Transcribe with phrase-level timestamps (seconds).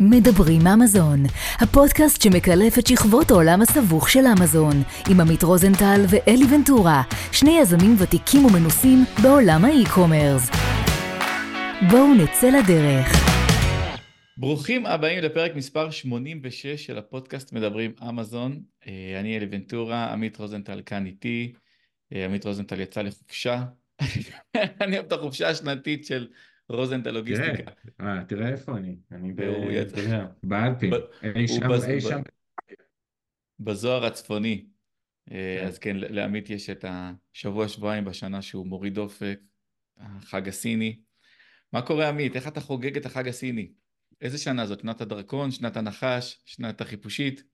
[0.00, 1.22] מדברים אמזון,
[1.60, 7.02] הפודקאסט שמקלף את שכבות העולם הסבוך של אמזון, עם עמית רוזנטל ואלי ונטורה,
[7.32, 10.50] שני יזמים ותיקים ומנוסים בעולם האי-קומרס.
[11.90, 13.06] בואו נצא לדרך.
[14.36, 18.62] ברוכים הבאים לפרק מספר 86 של הפודקאסט מדברים אמזון.
[18.86, 21.52] אה, אני אלי ונטורה, עמית רוזנטל כאן איתי.
[22.12, 23.62] אה, עמית רוזנטל יצא לחופשה.
[24.80, 26.28] אני אוהב את החופשה השנתית של
[26.68, 27.70] רוזנטל לוגיסטיקה.
[28.00, 29.32] אה, תראה איפה אני, אני.
[30.42, 30.92] באלפים,
[31.36, 31.48] אי
[32.00, 32.20] שם.
[33.60, 34.66] בזוהר הצפוני.
[35.32, 35.66] אה, כן.
[35.66, 39.38] אז כן, לעמית יש את השבוע שבועיים בשנה שהוא מוריד אופק,
[39.96, 41.00] החג הסיני.
[41.72, 42.36] מה קורה עמית?
[42.36, 43.72] איך אתה חוגג את החג הסיני?
[44.20, 44.80] איזה שנה זאת?
[44.80, 47.53] שנת הדרקון, שנת הנחש, שנת החיפושית?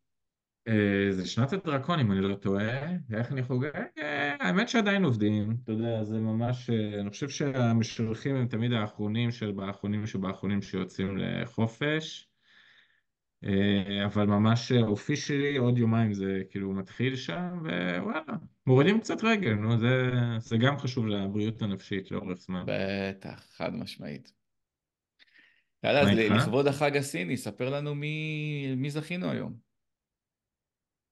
[0.68, 3.70] אה, זה שנת הדרקון אם אני לא טועה, איך אני חוגג?
[3.98, 9.30] אה, האמת שעדיין עובדים, אתה יודע, זה ממש, אה, אני חושב שהמשלחים הם תמיד האחרונים
[9.30, 12.26] של באחרונים שבאחרונים שיוצאים לחופש,
[14.04, 17.62] אבל ממש אופישלי עוד יומיים זה כאילו מתחיל שם,
[17.98, 18.22] ווואלה,
[18.66, 22.64] מורידים קצת רגל, נו, זה, זה גם חשוב לבריאות הנפשית לאורך זמן.
[22.66, 24.32] בטח, חד משמעית.
[25.84, 26.08] יאללה, אז?
[26.18, 29.69] לכבוד החג הסיני, ספר לנו מי, מי זכינו היום.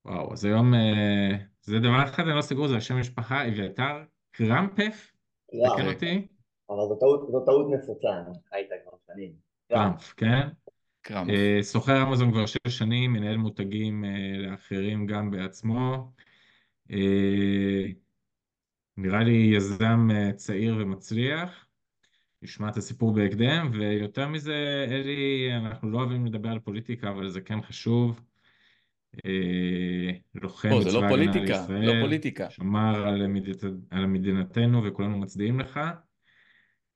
[0.08, 5.12] וואו, אז היום, אה, זה דבר אחד אני לא סגור, זה השם משפחה, אביתר קרמפף,
[5.46, 6.26] תקן אותי,
[6.70, 9.32] אבל זו טעות, זו טעות נפוצה, אני חי איתה כבר שנים.
[9.68, 10.48] קרמפ, כן?
[11.02, 11.30] קרמפ.
[11.30, 16.12] אה, סוחר אמזון כבר שש שנים, מנהל מותגים אה, לאחרים גם בעצמו.
[16.90, 17.84] אה,
[18.96, 21.66] נראה לי יזם צעיר ומצליח.
[22.42, 27.40] נשמע את הסיפור בהקדם, ויותר מזה, אלי, אנחנו לא אוהבים לדבר על פוליטיקה, אבל זה
[27.40, 28.20] כן חשוב.
[29.26, 32.50] אה, לוחם לא, לא בצבא ההגנה פוליטיקה, לישראל, לא פוליטיקה.
[32.50, 35.80] שמר על מדינת- על מדינתנו וכולנו מצדיעים לך.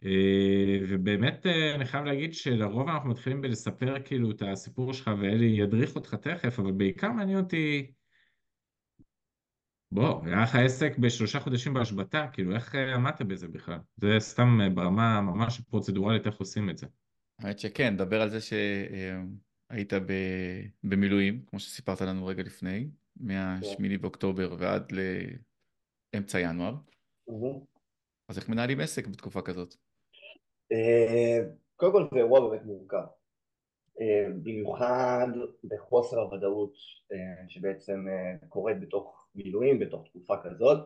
[0.05, 5.47] אה, ובאמת אה, אני חייב להגיד שלרוב אנחנו מתחילים בלספר כאילו את הסיפור שלך ואלי
[5.47, 7.93] ידריך אותך תכף, אבל בעיקר מעניין אותי,
[9.93, 13.79] בוא, היה לך עסק בשלושה חודשים בהשבתה, כאילו איך עמדת בזה בכלל?
[13.97, 16.87] זה סתם ברמה ממש פרוצדורלית איך עושים את זה.
[17.39, 18.39] האמת שכן, דבר על זה
[19.73, 20.13] שהיית ב...
[20.85, 24.93] במילואים, כמו שסיפרת לנו רגע לפני, מה-8 באוקטובר ועד
[26.13, 26.75] לאמצע ינואר.
[28.29, 29.75] אז איך מנהלים עסק בתקופה כזאת?
[30.73, 31.39] אה,
[31.77, 33.05] קודם כל זה אירוע באמת מורכב.
[34.01, 35.27] אה, במיוחד
[35.65, 36.75] בחוסר הוודאות
[37.13, 38.07] אה, שבעצם
[38.49, 40.79] קורית בתוך מילואים, בתוך תקופה כזאת.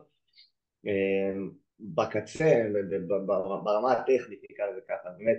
[1.80, 2.62] בקצה,
[3.64, 5.38] ברמה הטכנית נקרא לזה ככה, באמת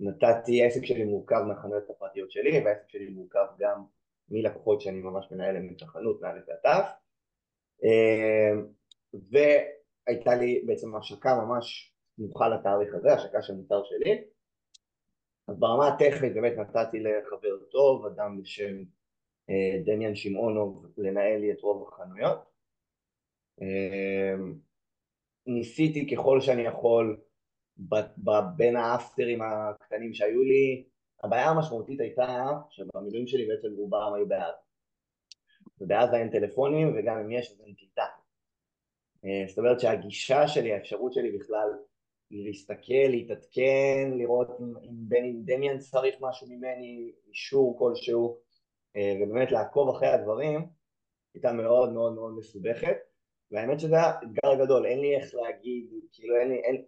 [0.00, 3.84] נתתי, העסק שלי מורכב מהחנויות הפרטיות שלי והעסק שלי מורכב גם
[4.28, 6.84] מלקוחות שאני ממש מנהל להם את החנות מאלף ועד
[7.84, 8.52] אה,
[9.12, 14.24] והייתה לי בעצם השקה ממש סמוכה לתאריך הזה, השקה של מוצר שלי.
[15.48, 18.84] אז ברמה הטכנית באמת נתתי לחבר טוב, אדם בשם
[19.50, 22.38] אה, דמיאן שמעונוב לנהל לי את רוב החנויות.
[23.62, 24.34] אה,
[25.46, 27.20] ניסיתי ככל שאני יכול
[28.56, 30.84] בין האפטרים הקטנים שהיו לי
[31.22, 34.56] הבעיה המשמעותית הייתה שבמילואים שלי בעצם רובם היו בעזה
[35.80, 38.06] ובעזה אין טלפונים וגם אם יש אז אין קליטה.
[39.24, 41.68] אה, זאת אומרת שהגישה שלי, האפשרות שלי בכלל
[42.30, 44.74] היא להסתכל, להתעדכן, לראות אם,
[45.22, 48.38] אם דמיאן צריך משהו ממני, אישור כלשהו
[48.96, 50.66] אה, ובאמת לעקוב אחרי הדברים
[51.34, 52.96] הייתה מאוד מאוד מאוד מסובכת.
[53.50, 56.84] והאמת שזה אתגר גדול, אין לי איך להגיד, כאילו אין לי, אין,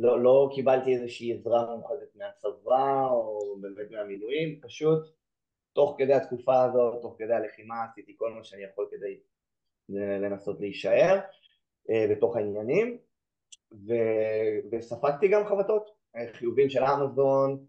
[0.00, 5.08] לא, לא קיבלתי איזושהי עזרה מיוחדת מהצבא או באמת מהמילואים, פשוט
[5.72, 9.20] תוך כדי התקופה הזאת, תוך כדי הלחימה עשיתי כל מה שאני יכול כדי
[10.20, 11.20] לנסות להישאר
[11.90, 12.98] אה, בתוך העניינים
[13.72, 13.92] ו...
[14.72, 17.66] וספגתי גם חבטות, אה, חיובים של אמזון,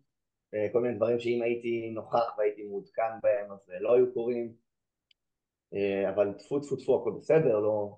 [0.53, 4.53] אה, כל מיני דברים שאם הייתי נוכח והייתי מעודכן בהם אז לא היו קורים
[6.09, 7.95] אבל טפו טפו טפו הכל בסדר, לא...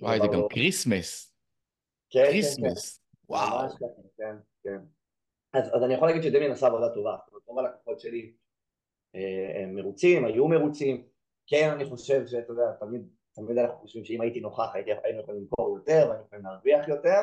[0.00, 1.34] וואי, זה גם לא- קריסמס.
[2.10, 2.24] כן.
[2.26, 3.07] קריסמס.
[3.28, 3.62] וואו.
[3.62, 4.78] ממש ככה, כן, כן.
[5.52, 8.32] אז, אז אני יכול להגיד שדמיין עשה עבודה טובה, זאת אומרת, רוב הלקוחות שלי
[9.14, 11.06] אה, הם מרוצים, היו מרוצים,
[11.46, 15.40] כן אני חושב שאתה יודע, תמיד, תמיד אנחנו חושבים שאם הייתי נוכח הייתי, היינו יכולים
[15.40, 17.20] למכור יותר והיינו יכולים להרוויח יותר,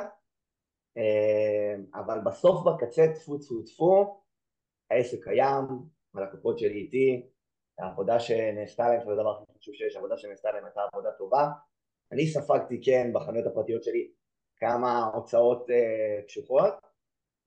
[0.98, 4.22] אה, אבל בסוף בקצה טפו טפו טפו,
[4.92, 5.66] העסק קיים,
[6.16, 7.30] הלקוחות שלי איתי,
[7.80, 11.48] העבודה שנעשתה להם, שזה הדבר הכי חשוב שיש, העבודה שנעשתה להם הייתה עבודה טובה,
[12.12, 14.12] אני ספגתי כן בחנויות הפרטיות שלי
[14.58, 16.74] כמה הוצאות אה, קשוחות,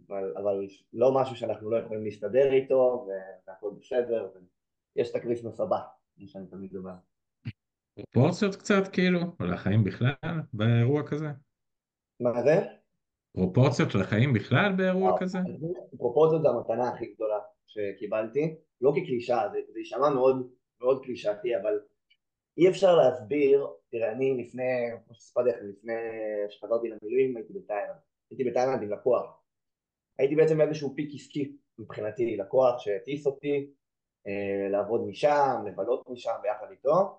[0.09, 3.09] אבל, אבל לא משהו שאנחנו לא יכולים להסתדר איתו
[3.47, 4.29] והכל בסדר,
[4.97, 5.79] ויש את הקריסמס הבא,
[6.17, 6.95] כמו שאני תמיד אומר.
[7.95, 11.27] פרופורציות קצת כאילו, או לחיים בכלל באירוע כזה?
[12.21, 12.67] מה זה?
[13.33, 15.39] פרופורציות לחיים בכלל באירוע כזה?
[15.99, 20.49] פרופורציות זה המתנה הכי גדולה שקיבלתי, לא כקלישאה, זה, זה יישמע מאוד,
[20.81, 21.81] מאוד קלישאתי, אבל
[22.59, 25.93] אי אפשר להסביר, תראה, אני לפני, כמו שסיפרתי לכם, לפני
[26.49, 27.97] שחזרתי למילואים, הייתי בתאילנד,
[28.31, 29.43] הייתי בתאילנד עם לקוח,
[30.19, 33.71] הייתי בעצם באיזשהו פיק עסקי מבחינתי, לקוח שהטיס אותי,
[34.27, 37.19] אה, לעבוד משם, לבלות משם ביחד איתו,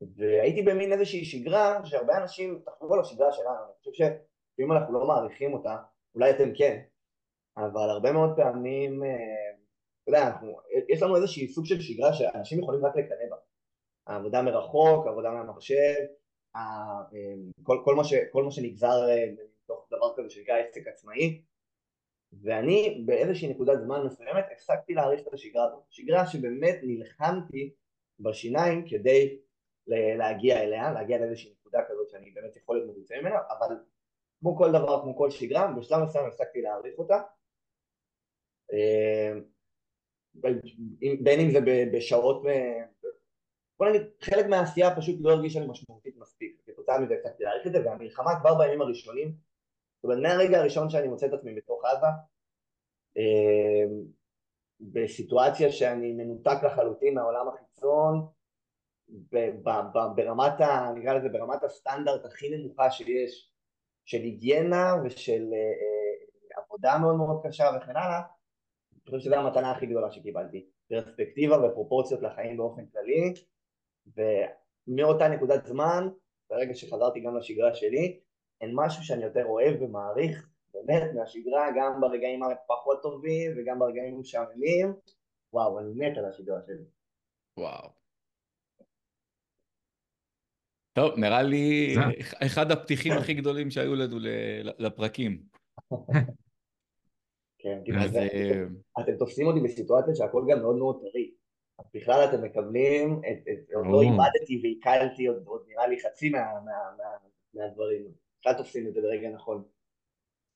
[0.00, 5.06] והייתי במין איזושהי שגרה שהרבה אנשים, תחשבו על השגרה שלנו, אני חושב שאם אנחנו לא
[5.06, 5.76] מעריכים אותה,
[6.14, 6.82] אולי אתם כן,
[7.56, 9.08] אבל הרבה מאוד פעמים, אה,
[10.02, 10.36] אתה יודע,
[10.88, 13.47] יש לנו איזושהי סוג של שגרה שאנשים יכולים רק לקנא בה.
[14.08, 15.94] העבודה מרחוק, העבודה מהמחשב,
[16.56, 17.02] אה,
[17.62, 19.06] כל, כל, מה ש, כל מה שנגזר
[19.64, 21.42] מתוך דבר כזה שנקרא עסק עצמאי,
[22.32, 27.74] ואני באיזושהי נקודת זמן מסוימת הפסקתי להעריך את השגרה הזאת, שגרה שבאמת נלחמתי
[28.20, 29.38] בשיניים כדי
[29.86, 33.76] להגיע אליה, להגיע לאיזושהי נקודה כזאת שאני באמת יכול להיות מרוצה ממנה, אבל
[34.40, 37.20] כמו כל דבר, כמו כל שגרה, בשלב מסוים הפסקתי להעריך אותה.
[38.72, 39.32] אה,
[41.22, 41.58] בין אם זה
[41.92, 42.42] בשעות,
[43.78, 47.72] בוא נגיד, חלק מהעשייה פשוט לא הרגישה לי משמעותית מספיק, כתוצאה מזה הפסקתי להעריך את
[47.72, 49.34] זה, והמלחמה כבר בימים הראשונים,
[49.96, 52.06] זאת אומרת מהרגע הראשון שאני מוצא את עצמי בתוך עזה,
[53.16, 53.84] אה,
[54.80, 58.26] בסיטואציה שאני מנותק לחלוטין מהעולם החיצון,
[60.14, 60.60] ברמת,
[60.96, 63.52] נקרא לזה, ברמת הסטנדרט הכי נמוכה שיש
[64.04, 68.20] של היגיינה ושל אה, אה, עבודה מאוד מאוד קשה וכן הלאה,
[68.92, 73.34] אני חושב שזו המתנה הכי גדולה שקיבלתי, פרספקטיבה ופרופורציות לחיים באופן כללי,
[74.16, 76.08] ומאותה נקודת זמן,
[76.50, 78.20] ברגע שחזרתי גם לשגרה שלי,
[78.60, 84.94] אין משהו שאני יותר אוהב ומעריך באמת מהשגרה גם ברגעים הפחות טובים וגם ברגעים המשעממים,
[85.52, 86.84] וואו, אני מת על השגרה שלי.
[87.56, 87.88] וואו.
[90.92, 91.94] טוב, נראה לי
[92.46, 94.16] אחד הפתיחים הכי גדולים שהיו לנו
[94.78, 95.42] לפרקים.
[97.58, 98.64] כן, אה,
[99.00, 101.30] אתם תופסים אותי בסיטואציה שהכל גם מאוד מאוד טרי.
[101.94, 103.20] בכלל אתם מקבלים,
[103.74, 106.32] עוד לא איבדתי ועיכלתי עוד נראה לי חצי
[107.54, 108.04] מהדברים.
[108.40, 109.62] בכלל תופסים את זה ברגע נכון.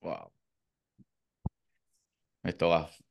[0.03, 0.29] וואו.
[2.45, 3.03] מטורף.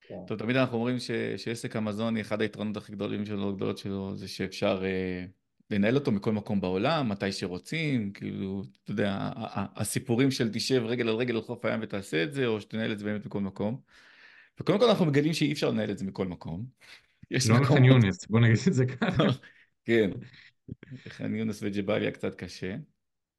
[0.00, 0.18] כן.
[0.26, 0.96] טוב, תמיד אנחנו אומרים
[1.36, 4.84] שעסק המזון, אחד היתרונות הכי גדולים שלו, הגדולות שלו, זה שאפשר...
[4.84, 5.24] אה,
[5.70, 9.30] לנהל אותו מכל מקום בעולם, מתי שרוצים, כאילו, אתה יודע,
[9.76, 12.98] הסיפורים של תשב רגל על רגל על חוף הים ותעשה את זה, או שתנהל את
[12.98, 13.80] זה באמת מכל מקום.
[14.60, 16.64] וקודם כל אנחנו מגלים שאי אפשר לנהל את זה מכל מקום.
[17.48, 19.22] לא לחן יונס, בוא נגיד את זה ככה.
[19.84, 20.10] כן,
[21.06, 22.76] לחן יונס וג'באליה קצת קשה,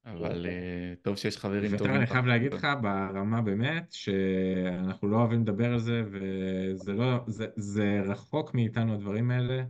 [0.06, 1.96] אבל אה, טוב שיש חברים טובים.
[1.96, 7.26] אני חייב להגיד לך ברמה באמת, שאנחנו לא אוהבים לדבר על זה, וזה לא,
[7.56, 9.64] זה רחוק מאיתנו הדברים האלה.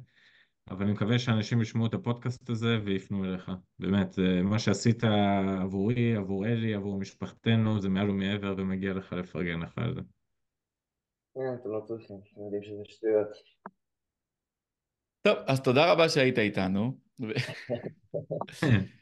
[0.70, 3.52] אבל אני מקווה שאנשים ישמעו את הפודקאסט הזה ויפנו אליך.
[3.80, 5.04] באמת, מה שעשית
[5.62, 10.02] עבורי, עבור אלי, עבור משפחתנו, זה מעל ומעבר ומגיע לך לפרגן לך על זה.
[11.36, 13.28] כן, אתם לא צריכים, אתם יודעים שזה שטויות.
[15.22, 16.98] טוב, אז תודה רבה שהיית איתנו.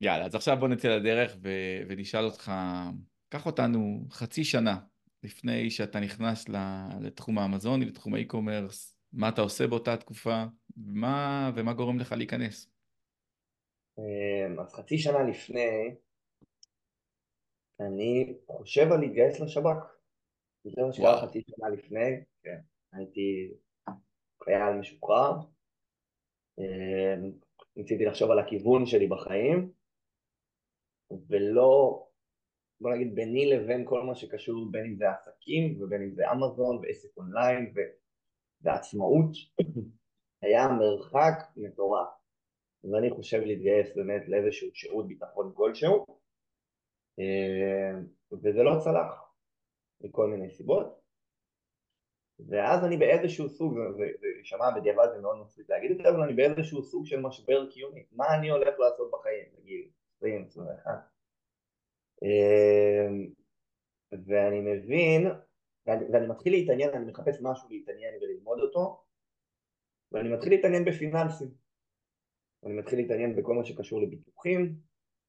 [0.00, 2.52] יאללה, אז עכשיו בוא נצא לדרך ו- ונשאל אותך,
[3.28, 4.78] קח אותנו חצי שנה
[5.22, 6.44] לפני שאתה נכנס
[7.00, 10.44] לתחום האמזוני, לתחום האי-קומרס, מה אתה עושה באותה תקופה,
[10.76, 12.70] מה, ומה גורם לך להיכנס?
[13.98, 15.94] אמ, אז חצי שנה לפני,
[17.80, 20.02] אני חושב על להתגייס לשב"כ.
[20.64, 22.58] זה מה שקרה חצי שנה לפני, כן.
[22.92, 23.51] הייתי
[24.52, 25.32] חייל משוחרר,
[26.58, 27.32] אמ,
[27.76, 29.72] ניסיתי לחשוב על הכיוון שלי בחיים,
[31.28, 32.04] ולא,
[32.80, 36.76] בוא נגיד, ביני לבין כל מה שקשור בין אם זה עסקים ובין אם זה אמזון
[36.76, 37.74] ועסק אונליין
[38.62, 39.30] ועצמאות,
[40.42, 42.08] היה מרחק מטורף.
[42.84, 46.06] ואני חושב להתגייס באמת לאיזשהו שירות ביטחון כלשהו,
[47.18, 48.00] אה,
[48.32, 49.34] וזה לא צלח,
[50.00, 51.01] מכל מיני סיבות.
[52.48, 53.78] ואז אני באיזשהו סוג,
[54.40, 58.04] ושמע בדיעבד זה מאוד מצחיק להגיד את זה, אבל אני באיזשהו סוג של משבר קיומי.
[58.12, 59.88] מה אני הולך לעשות בחיים בגיל
[60.22, 60.26] 20-21?
[62.22, 63.08] אה,
[64.26, 65.26] ואני מבין,
[65.86, 69.04] ואני, ואני מתחיל להתעניין, אני מחפש משהו להתעניין וללמוד אותו,
[70.12, 71.48] ואני מתחיל להתעניין בפיננסים.
[72.64, 74.76] אני מתחיל להתעניין בכל מה שקשור לביטוחים,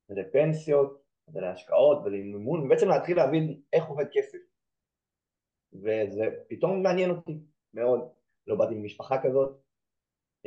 [0.10, 4.38] ולפנסיות, ולהשקעות ולמימון, ובעצם להתחיל להבין איך עובד כסף.
[5.76, 7.40] וזה פתאום מעניין אותי
[7.74, 8.00] מאוד.
[8.48, 9.58] לא באתי ממשפחה כזאת.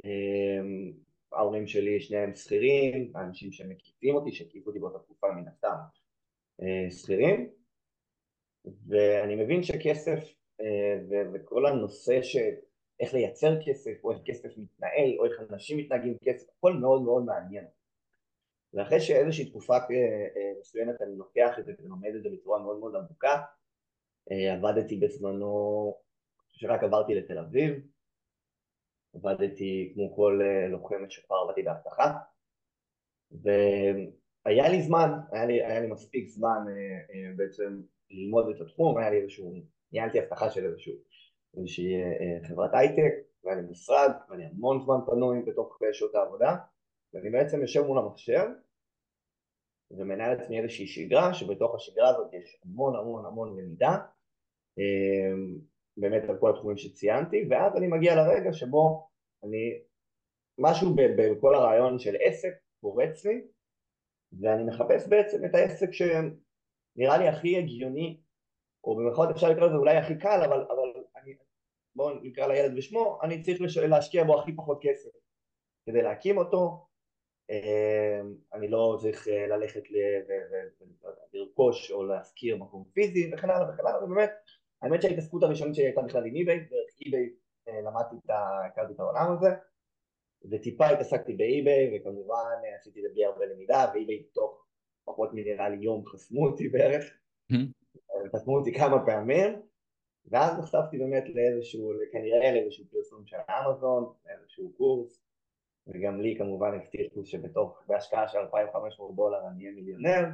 [0.05, 0.93] אמ,
[1.33, 5.77] ההורים שלי שניהם שכירים, האנשים שמקיפים אותי, שהקיפו אותי באותה תקופה מן הסתם
[6.63, 7.51] אה, שכירים,
[8.87, 10.19] ואני מבין שכסף
[10.61, 12.51] אה, וכל הנושא של
[13.01, 17.03] איך לייצר כסף, או איך כסף מתנהל, או איך אנשים מתנהגים עם כסף, הכל מאוד
[17.03, 17.65] מאוד מעניין.
[18.75, 22.97] ואחרי שאיזושהי תקופה אה, מסוימת אני לוקח את זה ולומד את זה בצורה מאוד מאוד
[22.97, 23.43] עמוקה,
[24.31, 25.95] עבדתי בזמנו
[26.49, 27.75] שרק עברתי לתל אביב,
[29.15, 32.19] עבדתי כמו כל אה, לוחם משוחרר, עבדתי באבטחה,
[33.33, 38.99] והיה לי זמן, היה לי, היה לי מספיק זמן אה, אה, בעצם ללמוד את התחום,
[38.99, 39.55] היה לי איזשהו,
[39.93, 40.95] ניהלתי אבטחה של איזשהו,
[41.57, 41.95] איזושהי
[42.49, 43.13] חברת הייטק,
[43.45, 46.57] והיה לי משרד, והיה לי המון זמן פנוי בתוך שעות העבודה,
[47.15, 48.47] ואני בעצם יושב מול המחשב
[49.91, 53.99] ומנהל לעצמי איזושהי שגרה, שבתוך השגרה הזאת יש המון המון המון למידה,
[55.97, 59.09] באמת על כל התחומים שציינתי, ואז אני מגיע לרגע שבו
[59.45, 59.83] אני,
[60.59, 63.43] משהו בכל הרעיון של עסק פורץ לי,
[64.41, 68.21] ואני מחפש בעצם את העסק שנראה לי הכי הגיוני,
[68.85, 71.37] או במירכאות אפשר לקרוא לזה אולי הכי קל, אבל, אבל אני,
[71.97, 73.79] בואו נקרא לילד בשמו, אני צריך לש...
[73.79, 75.11] להשקיע בו הכי פחות כסף
[75.87, 76.87] כדי להקים אותו,
[77.51, 79.83] אמ, אני לא צריך אה, ללכת
[81.33, 84.31] לרכוש או להשכיר מקום פיזי וכן הלאה וכן הלאה, ובאמת
[84.83, 87.31] האמת שההתעסקות הראשונית שלי הייתה בכלל עם אי-ביי, דרך אי-ביי
[87.69, 88.31] אה, למדתי את.
[88.67, 89.49] הכרתי את העולם הזה
[90.51, 94.67] וטיפה התעסקתי באי-ביי וכמובן אה, עשיתי לזה בלי הרבה למידה ואי-ביי תוך
[95.05, 97.05] פחות מנראה לי יום חסמו אותי בערך
[98.35, 99.63] חסמו אותי כמה פעמים
[100.31, 105.27] ואז נחשפתי באמת לאיזשהו, כנראה לאיזשהו פרסום של אמזון, לאיזשהו קורס
[105.87, 110.25] וגם לי כמובן הבטיחו שבתוך, בהשקעה של 2,500 דולר אני אהיה מיליונר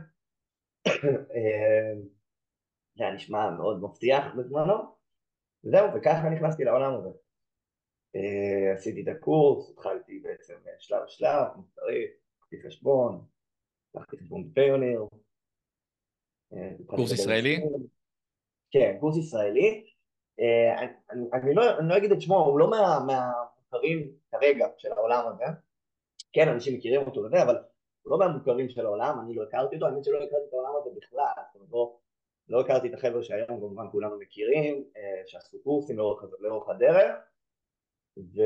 [1.34, 1.92] אה,
[2.94, 4.74] זה היה נשמע מאוד מבטיח בזמנו.
[5.64, 7.08] וזהו, וככה נכנסתי לעולם הזה.
[8.16, 12.06] אה, עשיתי את הקורס, התחלתי בעצם שלב שלב, מוצרי,
[12.36, 13.24] לקחתי חשבון,
[13.94, 15.06] לקחתי חשבון פיוניר.
[16.52, 17.60] אה, קורס ישראלי?
[18.70, 19.86] כן, קורס ישראלי.
[21.32, 25.44] אני לא, לא אגיד את שמו, הוא לא מהמוכרים כרגע של העולם הזה.
[26.32, 27.56] כן, אנשים מכירים אותו וזה, אבל
[28.02, 30.90] הוא לא מהמוכרים של העולם, אני לא הכרתי אותו, האמת שלא הכרתי את העולם הזה
[30.96, 31.88] בכלל, זאת אומרת,
[32.48, 37.16] לא, הכרתי את החבר'ה שהיום כמובן כולנו מכירים, אה, שעשו קורסים לאורך, לאורך הדרך,
[38.16, 38.42] ו...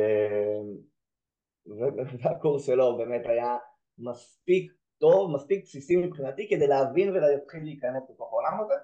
[2.22, 3.56] והקורס שלו באמת היה
[3.98, 8.74] מספיק טוב, מספיק בסיסי מבחינתי כדי להבין ולהתחיל להיכנס לתוך העולם הזה.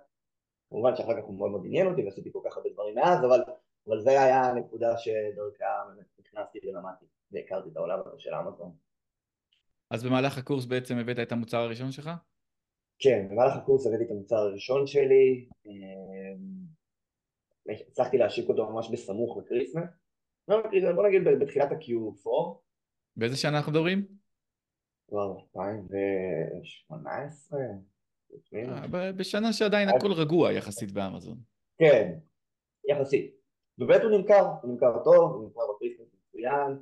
[0.71, 3.41] כמובן שאחר כך הוא מאוד מאוד עניין אותי ועשיתי כל כך הרבה דברים מאז, אבל,
[3.89, 5.83] אבל זה היה הנקודה שדרכה
[6.19, 8.73] נכנסתי ולמדתי והכרתי את העולם הזה של אמזון.
[9.91, 12.11] אז במהלך הקורס בעצם הבאת את המוצר הראשון שלך?
[12.99, 15.73] כן, במהלך הקורס הבאתי את המוצר הראשון שלי, אמ,
[17.89, 19.91] הצלחתי להשיק אותו ממש בסמוך לקריסמס,
[20.49, 20.63] לא
[20.95, 22.29] בוא נגיד בתחילת ה-Q4.
[23.17, 24.07] באיזה שנה אנחנו מדברים?
[25.09, 27.59] כבר 2018.
[28.55, 31.39] אה, בשנה שעדיין הכל רגוע יחסית באמזון.
[31.79, 32.19] כן,
[32.89, 33.35] יחסית.
[33.79, 36.79] באמת הוא נמכר, הוא נמכר טוב, הוא נמכר בקריסמס מצוין.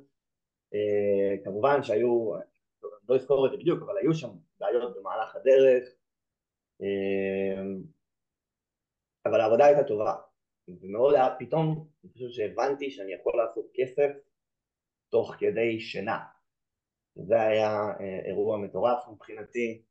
[0.73, 2.33] אה, כמובן שהיו
[3.09, 5.89] לא אזכור את זה בדיוק, אבל היו שם בעיות במהלך הדרך,
[9.25, 10.15] אבל העבודה הייתה טובה,
[10.67, 14.11] ומאוד היה פתאום, אני חושב שהבנתי שאני יכול לעשות כסף
[15.09, 16.19] תוך כדי שינה.
[17.15, 17.69] זה היה
[17.99, 19.81] אה, אירוע מטורף מבחינתי,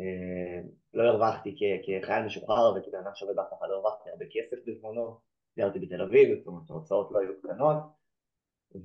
[0.00, 0.60] אה,
[0.94, 5.20] לא הרווחתי כחייל משוחרר וכבן אדם שעובד באף אחד לא הרווחתי הרבה כסף בזמנו,
[5.58, 7.82] גרתי בתל אביב, זאת אומרת ההוצאות לא היו קטנות,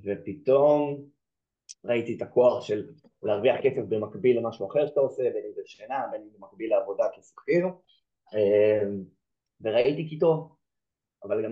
[0.02, 1.10] ופתאום
[1.84, 2.88] ראיתי את הכוח של
[3.22, 6.70] להרוויח כסף במקביל למשהו אחר שאתה עושה, בין אם זה שינה, בין אם זה מקביל
[6.70, 7.66] לעבודה כשכיר,
[8.34, 9.04] אמ,
[9.60, 10.56] וראיתי כי טוב,
[11.24, 11.44] אבל,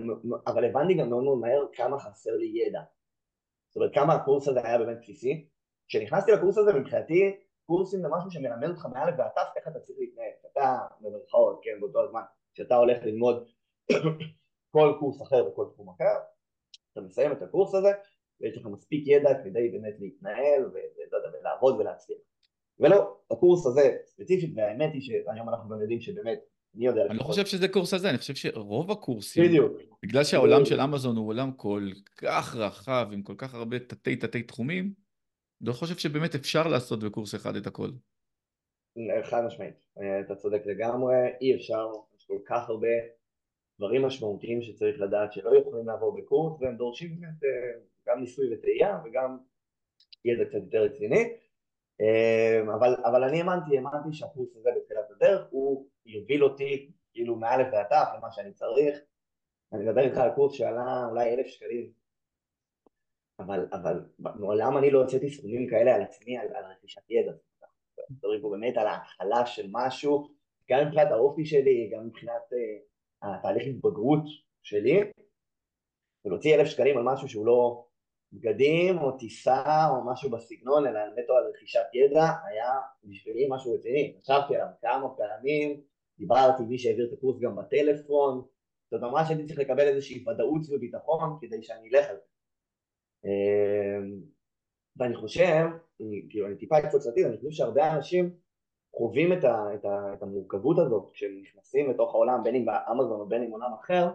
[0.47, 2.81] אבל הבנתי גם מאוד מאוד מהר כמה חסר לי ידע.
[3.69, 5.47] זאת אומרת, כמה הקורס הזה היה באמת בסיסי.
[5.87, 9.99] כשנכנסתי לקורס הזה, מבחינתי, קורסים זה משהו שמלמד אותך מאלף ועד תף איך אתה צריך
[9.99, 10.31] להתנהל.
[10.51, 12.21] אתה, במרכאות, כן, באותו הזמן,
[12.53, 13.49] כשאתה הולך ללמוד
[14.73, 16.13] כל קורס אחר וכל תחום אחר,
[16.91, 17.91] אתה מסיים את הקורס הזה,
[18.41, 20.71] ויש לך מספיק ידע כדי באמת להתנהל
[21.39, 22.17] ולעבוד ולהצליח.
[22.79, 26.39] ולא, הקורס הזה ספציפית, והאמת היא שהיום אנחנו גם יודעים שבאמת,
[26.75, 27.05] אני יודע...
[27.05, 29.73] אני לא חושב שזה קורס הזה, אני חושב שרוב הקורסים, בדיוק.
[30.03, 34.43] בגלל שהעולם של אמזון הוא עולם כל כך רחב, עם כל כך הרבה תתי תתי
[34.43, 34.93] תחומים,
[35.61, 37.89] לא חושב שבאמת אפשר לעשות בקורס אחד את הכל.
[39.23, 39.85] חד משמעית,
[40.25, 41.87] אתה צודק לגמרי, אי אפשר,
[42.17, 42.87] יש כל כך הרבה
[43.79, 49.01] דברים משמעותיים שצריך לדעת שלא יכולים לעבור בקורס, והם דורשים באמת אה, גם ניסוי וטעייה
[49.05, 49.37] וגם
[50.25, 51.37] ידע קצת יותר רציני.
[51.99, 57.67] אמ, אבל, אבל אני האמנתי, האמנתי שהקורס הזה בתחילת הדרך הוא יוביל אותי כאילו מאלף
[57.71, 58.99] ועד תף למה שאני צריך.
[59.73, 61.91] אני מדבר איתך על קורס שעלה אולי אלף שקלים.
[63.39, 67.31] אבל, אבל מעולם אני לא הוצאתי סכומים כאלה על עצמי על, על רכישת ידע?
[68.09, 70.27] מדברים פה באמת על ההתחלה של משהו
[70.69, 74.23] גם מבחינת האופי שלי, גם מבחינת uh, התהליך התבגרות
[74.63, 75.11] שלי.
[76.25, 77.85] ולהוציא אלף שקלים על משהו שהוא לא
[78.33, 82.71] בגדים או טיסה או משהו בסגנון, אלא נטו על רכישת ידע, היה
[83.03, 84.17] בשבילי משהו רציני.
[84.21, 85.81] חשבתי עליו כמה פעמים,
[86.17, 88.41] דיברתי עם מי שהעביר את הקורס גם בטלפון,
[88.91, 92.33] זאת ממש הייתי צריך לקבל איזושהי ודאות וביטחון כדי שאני אלך על זה.
[93.25, 94.21] אמ,
[94.97, 95.65] ואני חושב,
[96.29, 96.75] כאילו אני טיפה
[97.05, 98.35] לעתיד, אני חושב שהרבה אנשים
[98.95, 103.19] חווים את, ה, את, ה, את המורכבות הזאת כשהם נכנסים לתוך העולם, בין אם באמזון
[103.19, 104.09] או בין אם עולם אחר,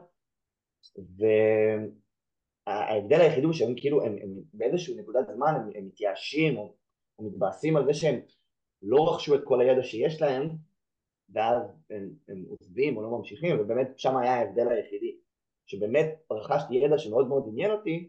[2.69, 6.75] וההבדל היחיד הוא שהם כאילו, הם, הם באיזושהי נקודת זמן הם, הם מתייאשים או,
[7.19, 8.21] או מתבאסים על זה שהם
[8.83, 10.49] לא רכשו את כל הידע שיש להם,
[11.29, 15.17] ואז הם, הם עוזבים או לא ממשיכים, ובאמת שם היה ההבדל היחידי,
[15.67, 18.09] שבאמת רכשתי ידע שמאוד מאוד עניין אותי,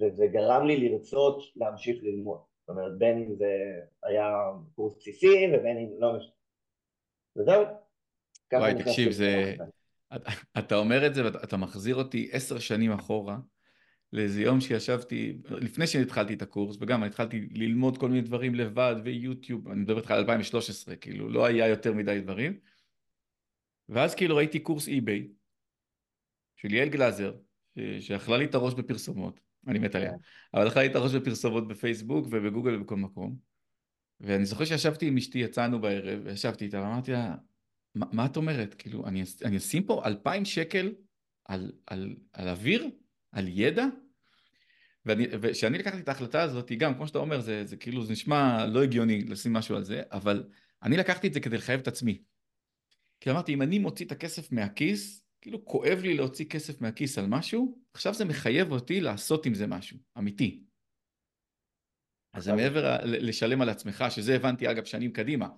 [0.00, 2.40] וזה גרם לי לרצות להמשיך ללמוד.
[2.60, 3.52] זאת אומרת, בין אם זה
[4.02, 4.26] היה
[4.74, 6.32] קורס בסיסי ובין אם לא משנה.
[7.36, 7.64] וזהו.
[8.52, 9.54] וואי, תקשיב, זה...
[10.58, 13.36] אתה אומר את זה ואתה מחזיר אותי עשר שנים אחורה
[14.12, 19.68] לאיזה יום שישבתי, לפני שהתחלתי את הקורס, וגם התחלתי ללמוד כל מיני דברים לבד ויוטיוב,
[19.68, 22.58] אני מדבר איתך על 2013, כאילו לא היה יותר מדי דברים,
[23.88, 25.28] ואז כאילו ראיתי קורס אי-ביי
[26.56, 27.34] של יעל גלאזר,
[28.00, 30.16] שאכלה לי את הראש בפרסומות, אני מת עליה, כן.
[30.54, 33.36] אבל אכלה לי את הראש בפרסומות בפייסבוק ובגוגל ובכל מקום,
[34.20, 37.34] ואני זוכר שישבתי עם אשתי, יצאנו בערב, וישבתי איתה ואמרתי לה,
[37.94, 38.74] מה, מה את אומרת?
[38.74, 40.94] כאילו, אני, אני אשים פה אלפיים שקל
[41.44, 42.90] על, על, על אוויר?
[43.32, 43.84] על ידע?
[45.06, 48.82] וכשאני לקחתי את ההחלטה הזאת, גם, כמו שאתה אומר, זה, זה כאילו, זה נשמע לא
[48.82, 50.48] הגיוני לשים משהו על זה, אבל
[50.82, 52.22] אני לקחתי את זה כדי לחייב את עצמי.
[53.20, 57.26] כי אמרתי, אם אני מוציא את הכסף מהכיס, כאילו כואב לי להוציא כסף מהכיס על
[57.26, 60.64] משהו, עכשיו זה מחייב אותי לעשות עם זה משהו, אמיתי.
[62.32, 65.48] אז זה מעבר לשלם על עצמך, שזה הבנתי אגב שנים קדימה,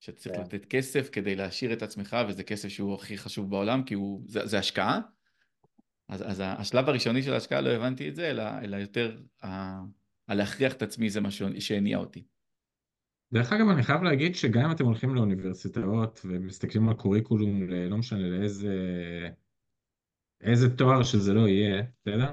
[0.00, 0.42] שאתה צריך כן.
[0.42, 4.46] לתת כסף כדי להשאיר את עצמך, וזה כסף שהוא הכי חשוב בעולם, כי הוא, זה,
[4.46, 5.00] זה השקעה.
[6.08, 9.80] אז, אז השלב הראשוני של ההשקעה לא הבנתי את זה, אלא, אלא יותר ה,
[10.28, 12.24] להכריח את עצמי זה מה שהניע אותי.
[13.32, 18.28] דרך אגב, אני חייב להגיד שגם אם אתם הולכים לאוניברסיטאות ומסתכלים על קוריקולום, לא משנה
[18.28, 18.74] לאיזה
[20.40, 22.32] איזה תואר שזה לא יהיה, בסדר?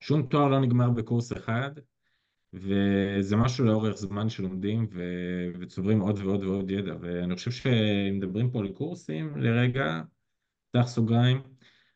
[0.00, 1.70] שום תואר לא נגמר בקורס אחד,
[2.52, 5.02] וזה משהו לאורך זמן שלומדים ו...
[5.60, 10.00] וצוברים עוד ועוד ועוד ידע, ואני חושב שאם מדברים פה על קורסים לרגע,
[10.70, 11.42] פתח סוגריים,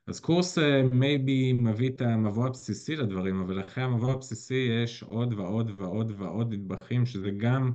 [0.06, 0.58] אז קורס
[0.92, 6.12] מייבי uh, מביא את המבוא הבסיסי לדברים, אבל אחרי המבוא הבסיסי יש עוד ועוד ועוד
[6.16, 7.72] ועוד נדבכים, שזה גם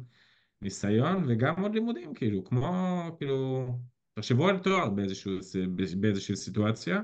[0.61, 2.67] ניסיון וגם עוד לימודים, כאילו, כמו,
[3.17, 3.67] כאילו,
[4.13, 5.31] תחשבו על תואר באיזשהו,
[5.99, 7.01] באיזושהי סיטואציה,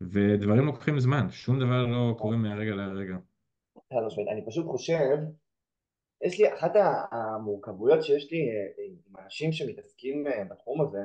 [0.00, 3.16] ודברים לוקחים זמן, שום דבר לא קורה מהרגע להרגע.
[4.32, 5.16] אני פשוט חושב,
[6.24, 6.72] יש לי, אחת
[7.12, 10.98] המורכבויות שיש לי אה, עם אנשים שמתעסקים אה, בתחום הזה,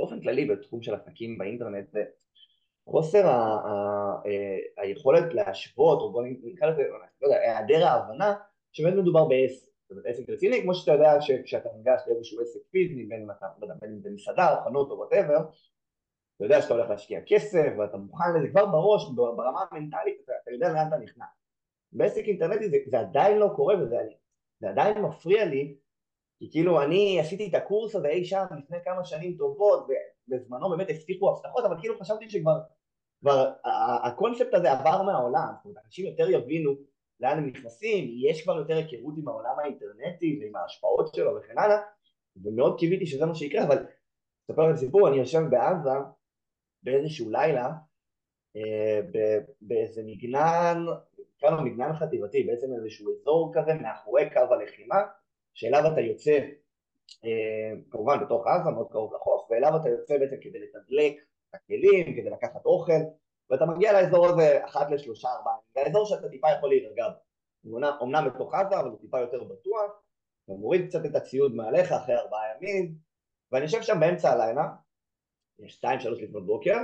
[0.00, 2.04] באופן כללי בתחום של עסקים באינטרנט, זה
[2.88, 6.82] חוסר ה, ה, ה, אה, היכולת להשוות, או בוא נקרא לזה,
[7.22, 8.34] לא יודע, היעדר ההבנה
[8.72, 13.04] שבאמת מדובר בעסק, זאת אומרת עסק רציני, כמו שאתה יודע שכשאתה ניגש לאיזשהו עסק פיזי,
[13.04, 15.38] בין אם אתה, לא יודע, בין אם זה מסעדה או חנות או whatever,
[16.36, 20.50] אתה יודע שאתה הולך להשקיע כסף ואתה מוכן לזה כבר בראש, ברמה המנטלית, אתה, אתה
[20.50, 21.26] יודע לאן אתה נכנס.
[21.92, 23.96] בעסק אינטרנטי זה, זה עדיין לא קורה וזה
[24.60, 25.74] זה עדיין מפריע לי
[26.40, 29.86] כי כאילו אני עשיתי את הקורס הזה אי שם לפני כמה שנים טובות
[30.28, 32.58] ובזמנו באמת הבטיחו הבטחות אבל כאילו חשבתי שכבר
[33.20, 33.52] כבר
[34.04, 35.52] הקונספט הזה עבר מהעולם.
[35.56, 36.72] זאת אומרת אנשים יותר יבינו
[37.20, 41.78] לאן הם נכנסים, יש כבר יותר היכרות עם העולם האינטרנטי ועם ההשפעות שלו וכן הלאה
[42.44, 43.86] ומאוד קיוויתי שזה מה שיקרה אבל
[44.50, 45.98] אספר לכם סיפור, אני יושב בעזה
[46.82, 47.72] באיזשהו לילה
[48.56, 49.00] אה,
[49.60, 50.84] באיזה מגנן,
[51.38, 54.96] כמה מגנן חטיבתי, בעצם איזשהו אזור כזה מאחורי קו הלחימה
[55.54, 56.38] שאליו אתה יוצא
[57.24, 61.14] אה, כמובן בתוך עזה, מאוד קרוב לחוף, ואליו אתה יוצא בעצם כדי לתדלק
[61.50, 63.02] את הכלים, כדי לקחת אוכל,
[63.50, 67.04] ואתה מגיע לאזור הזה אחת לשלושה ארבעה, זה האזור שאתה טיפה יכול להירגע
[67.64, 69.90] בו, אמנם בתוך עזה אבל הוא טיפה יותר בטוח,
[70.44, 72.94] אתה מוריד קצת את הציוד מעליך אחרי ארבעה ימים,
[73.52, 74.68] ואני יושב שם באמצע הלילה,
[75.66, 76.76] שתיים שלוש לפנות בוקר,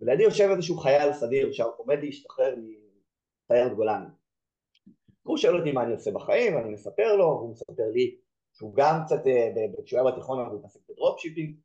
[0.00, 2.54] ולידי יושב איזשהו חייל סדיר שעומד להשתחרר
[3.44, 4.06] מסיירת גולני.
[5.26, 8.16] הוא שואל אותי מה אני עושה בחיים, אני מספר לו, הוא מספר לי
[8.52, 11.56] שהוא גם קצת, אה, כשהוא היה בתיכון הוא מתעסק ב dropshipping,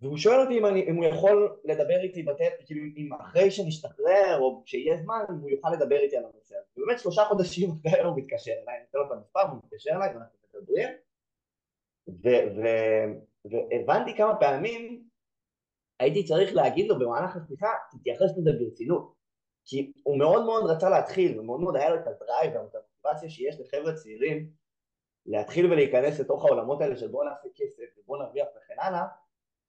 [0.00, 4.38] והוא שואל אותי אם, אני, אם הוא יכול לדבר איתי בטט, כאילו אם אחרי שנשתחרר
[4.40, 6.66] או כשיהיה זמן, הוא יוכל לדבר איתי על הנושא הזה.
[6.76, 10.08] ובאמת שלושה חודשים אחרי הוא מתקשר אליי, אני נותן לו את המספר, הוא מתקשר אליי
[10.08, 10.88] ואנחנו מדברים,
[13.44, 15.08] והבנתי כמה פעמים
[16.00, 19.17] הייתי צריך להגיד לו במהלך השיחה, תתייחס לזה ברצינות.
[19.68, 23.30] כי הוא מאוד מאוד רצה להתחיל, ומאוד מאוד היה לו את ה drive ואת המוטיבציה
[23.30, 24.50] שיש לחבר'ה צעירים
[25.26, 29.04] להתחיל ולהיכנס לתוך העולמות האלה של בוא נעשה כסף ובוא נרוויח וכן הלאה,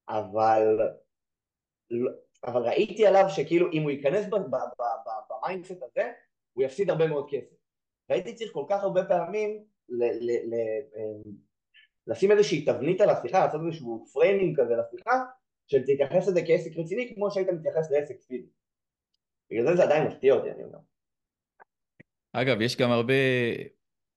[0.08, 0.78] אבל,
[2.44, 4.26] אבל ראיתי עליו שכאילו אם הוא ייכנס
[5.30, 6.12] ב mindset הזה,
[6.52, 7.56] הוא יפסיד הרבה מאוד כסף.
[8.08, 10.56] והייתי צריך כל כך הרבה פעמים ל, ל, ל,
[12.06, 15.24] לשים איזושהי תבנית על השיחה, לעשות איזשהו framing כזה לשיחה,
[15.66, 18.59] שתתייחס לזה כעסק רציני כמו שהיית מתייחס לעסק פיזי.
[19.50, 20.78] בגלל זה זה עדיין מפתיע אותי, אני אומר.
[22.32, 23.14] אגב, יש גם הרבה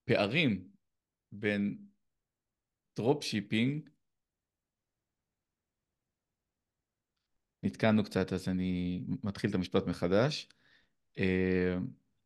[0.06, 0.68] פערים
[1.32, 1.78] בין
[2.96, 3.90] dropshipping,
[7.64, 10.50] נתקענו קצת אז אני מתחיל את המשפט מחדש.
[11.18, 11.78] אה,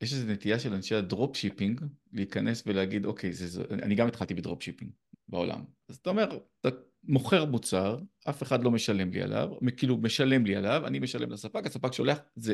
[0.01, 1.81] יש איזו נטייה של אנשי ה dropshipping
[2.13, 4.91] להיכנס ולהגיד אוקיי, זה, אני גם התחלתי ב dropshipping
[5.27, 5.65] בעולם.
[5.89, 6.69] אז אתה אומר, אתה
[7.07, 7.97] מוכר מוצר,
[8.29, 12.19] אף אחד לא משלם לי עליו, כאילו משלם לי עליו, אני משלם לספק, הספק שולח,
[12.35, 12.53] זה,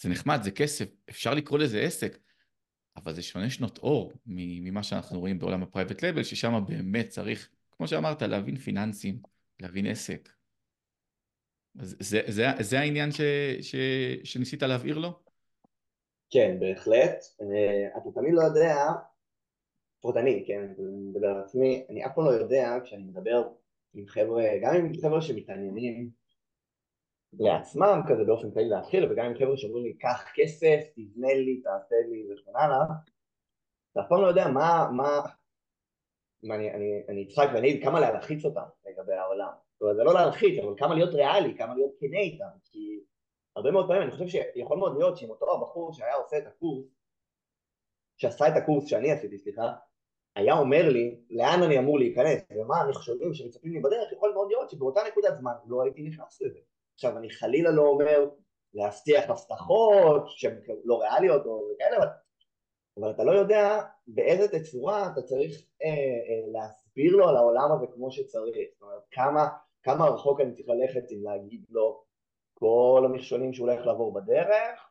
[0.00, 2.18] זה נחמד, זה כסף, אפשר לקרוא לזה עסק,
[2.96, 7.48] אבל זה שונה שנות אור ממה שאנחנו רואים בעולם ה private label, ששם באמת צריך,
[7.70, 9.18] כמו שאמרת, להבין פיננסים,
[9.60, 10.28] להבין עסק.
[11.78, 13.20] אז זה, זה, זה העניין ש,
[13.60, 13.76] ש,
[14.24, 15.18] שניסית להבהיר לו?
[16.30, 17.24] כן, בהחלט.
[17.40, 18.76] אה, אתה תמיד לא יודע,
[19.98, 23.48] לפחות אני, כן, אני מדבר על עצמי, אני אף פעם לא יודע כשאני מדבר
[23.96, 26.10] עם חבר'ה, גם עם חבר'ה שמתעניינים
[27.32, 31.96] לעצמם כזה באופן כללי להתחיל, וגם עם חבר'ה שאומרים לי, קח כסף, תבנה לי, תעשה
[32.10, 32.84] לי וכן הלאה,
[33.92, 35.20] אתה אף פעם לא יודע מה, מה,
[36.54, 39.52] אני, אני, אני אצחק ואני אגיד כמה להלחיץ אותם לגבי העולם.
[39.72, 43.00] זאת אומרת, זה לא להלחיץ, אבל כמה להיות ריאלי, כמה להיות כנה איתם, כי
[43.56, 46.86] הרבה מאוד פעמים אני חושב שיכול מאוד להיות שאם אותו הבחור שהיה עושה את הקורס,
[48.16, 49.74] שעשה את הקורס שאני עשיתי, סליחה,
[50.36, 54.70] היה אומר לי לאן אני אמור להיכנס ומה המכשולים שמצפים לי בדרך, יכול מאוד להיות
[54.70, 56.58] שבאותה נקודת זמן לא הייתי נכנס לזה.
[56.94, 58.28] עכשיו אני חלילה לא אומר
[58.74, 62.06] להבטיח הבטחות שהן לא ריאליות או כאלה, אבל,
[62.98, 67.86] אבל אתה לא יודע באיזה תצורה אתה צריך אה, אה, להסביר לו על העולם הזה
[67.94, 69.48] כמו שצריך, זאת אומרת כמה,
[69.82, 72.02] כמה רחוק אני צריך ללכת עם להגיד לו
[72.54, 74.85] כל המכשולים שהוא הולך לעבור בדרך,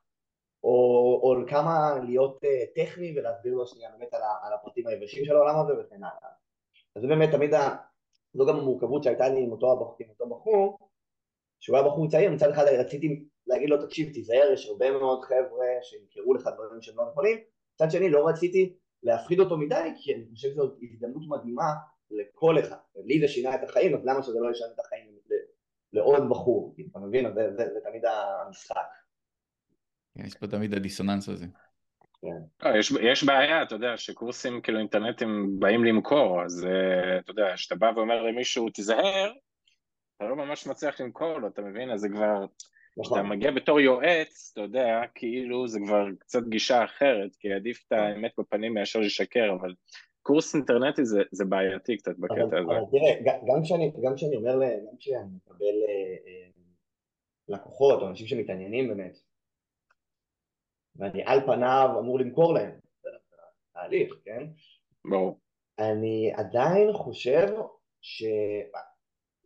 [0.65, 5.59] או, או כמה להיות uh, טכני ולהסביר לו שנייה באמת על, הפרטים היבשים של העולם
[5.59, 6.31] הזה וכן הלאה.
[6.95, 7.53] אז זה באמת תמיד.
[8.33, 9.95] זו גם המורכבות שהייתה לי עם אותו, הבח...
[9.99, 10.77] עם אותו בחור,
[11.59, 15.67] שהוא היה בחור צעיר, מצד אחד רציתי להגיד לו תקשיב תיזהר, יש הרבה מאוד חבר'ה
[15.81, 17.37] שימכרו לך דברים שהם לא נכונים,
[17.75, 21.73] מצד שני לא רציתי להפחיד אותו מדי כי אני חושב שזו הזדמנות מדהימה
[22.11, 25.15] לכל אחד, לי זה שינה את החיים אז למה שזה לא ישנה את החיים
[25.93, 27.33] לעוד בחור, אתה מבין?
[27.33, 29.04] זה, זה, זה תמיד המשחק.
[30.15, 31.45] יש פה תמיד הדיסוננס הזה.
[32.21, 32.67] כן.
[32.69, 37.51] לא, יש, יש בעיה, אתה יודע, שקורסים כאילו אינטרנטיים באים למכור, אז uh, אתה יודע,
[37.55, 39.31] כשאתה בא ואומר למישהו תיזהר,
[40.17, 41.91] אתה לא ממש מצליח למכור לו, אתה מבין?
[41.91, 42.45] אז זה כבר,
[43.01, 43.29] כשאתה נכון.
[43.29, 48.31] מגיע בתור יועץ, אתה יודע, כאילו זה כבר קצת גישה אחרת, כי עדיף את האמת
[48.39, 49.73] בפנים מאשר לשקר, אבל
[50.21, 52.57] קורס אינטרנטי זה, זה בעייתי קצת בקטע אבל, הזה.
[52.57, 56.49] אבל תראה, גם כשאני, גם כשאני אומר, גם כשאני מקבל אה, אה,
[57.47, 59.17] לקוחות או אנשים שמתעניינים באמת,
[60.95, 62.71] ואני על פניו אמור למכור להם,
[63.03, 63.09] זה
[63.73, 64.43] תהליך, כן?
[65.09, 65.39] ברור.
[65.79, 67.47] אני עדיין חושב
[68.01, 68.23] ש...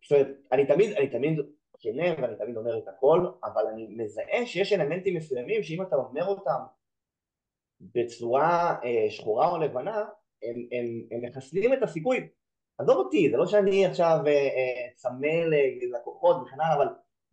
[0.08, 1.38] זאת אומרת, אני תמיד, אני תמיד
[1.78, 6.26] כנה ואני תמיד אומר את הכל, אבל אני מזהה שיש אלמנטים מסוימים שאם אתה אומר
[6.26, 6.60] אותם
[7.80, 9.96] בצורה אה, שחורה או לבנה,
[10.42, 12.28] הם, הם, הם מחסלים את הסיכוי.
[12.78, 15.26] עזוב אותי, זה לא שאני עכשיו אה, אה, צמא
[15.82, 16.86] ללקוחות וכן הלאה, אבל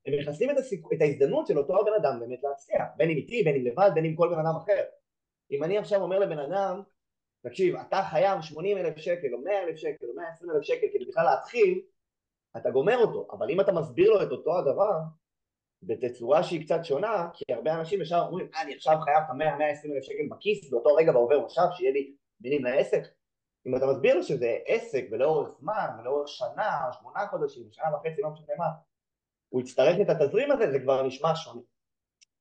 [0.07, 0.85] הם מחסלים את, הסיכ...
[0.93, 4.05] את ההזדמנות של אותו הבן אדם באמת להצליח, בין אם איתי, בין אם לבד, בין
[4.05, 4.83] אם כל בן אדם אחר.
[5.51, 6.81] אם אני עכשיו אומר לבן אדם,
[7.43, 11.05] תקשיב, אתה חייב 80 אלף שקל או 100 אלף שקל או 120 אלף שקל כדי
[11.05, 11.81] בכלל להתחיל,
[12.57, 14.91] אתה גומר אותו, אבל אם אתה מסביר לו את אותו הדבר
[15.83, 20.03] בתצורה שהיא קצת שונה, כי הרבה אנשים ישר אומרים, אני עכשיו חייב את ה-100-120 אלף
[20.03, 23.03] שקל בכיס באותו רגע בעובר ושב, שיהיה לי מילים לעסק,
[23.67, 28.29] אם אתה מסביר לו שזה עסק ולאורך זמן ולאורך שנה שמונה חודשים, שנה וחצי, לא
[28.29, 28.65] משנה מה,
[29.49, 31.61] הוא יצטרך את התזרים הזה, זה כבר נשמע שונה.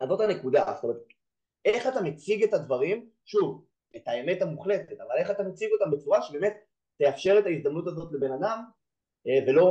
[0.01, 0.97] אז זאת הנקודה, זאת אומרת,
[1.65, 3.65] איך אתה מציג את הדברים, שוב,
[3.97, 6.57] את האמת המוחלטת, אבל איך אתה מציג אותם בצורה שבאמת
[6.99, 8.65] תאפשר את ההזדמנות הזאת לבן אדם
[9.27, 9.69] אה, ולא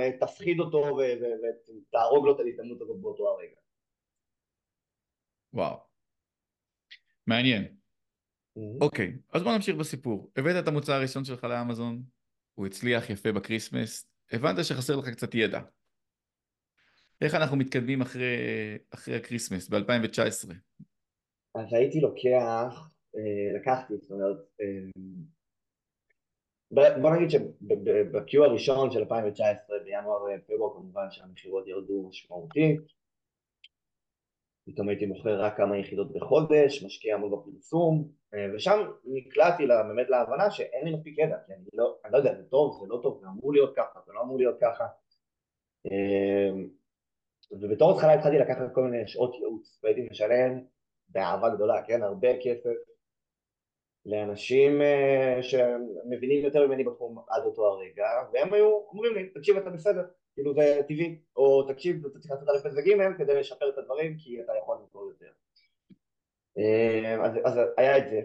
[0.00, 3.56] אה, תפחיד אותו ותהרוג לו את ההזדמנות הזאת באותו הרגע.
[5.52, 5.76] וואו,
[7.26, 7.76] מעניין.
[8.80, 10.30] אוקיי, אז בוא נמשיך בסיפור.
[10.36, 12.02] הבאת את המוצר הראשון שלך לאמזון,
[12.54, 15.60] הוא הצליח יפה ב Christmas, הבנת שחסר לך קצת ידע.
[17.24, 18.36] איך אנחנו מתקדמים אחרי,
[18.94, 20.52] אחרי ה Christmas ב-2019?
[21.54, 24.88] אז הייתי לוקח, אה, לקחתי, זאת אומרת, אה,
[27.00, 32.80] בוא נגיד שב-Q הראשון של 2019, בינואר-פברואר כמובן שהמכירות ירדו משמעותית,
[34.66, 40.50] פתאום הייתי מוכר רק כמה יחידות בחודש, משקיע המון בפרסום, אה, ושם נקלעתי באמת להבנה
[40.50, 43.20] שאין לי מספיק ידע, כי אני לא, אני לא יודע, זה טוב, זה לא טוב,
[43.20, 44.86] זה אמור להיות ככה, זה לא אמור להיות ככה.
[47.60, 50.60] ובתור התחלה התחלתי לקחת כל מיני שעות ייעוץ, והייתי משלם
[51.08, 52.74] באהבה גדולה, כן, הרבה כסף
[54.06, 59.70] לאנשים uh, שמבינים יותר ממני בתחום עד אותו הרגע, והם היו אומרים לי, תקשיב אתה
[59.70, 60.02] בסדר,
[60.34, 64.16] כאילו זה טבעי, או תקשיב, אתה צריך לעשות א' ב' וג' כדי לשפר את הדברים
[64.18, 65.30] כי אתה יכול למכור יותר.
[66.58, 68.20] אה, אז, אז היה את זה,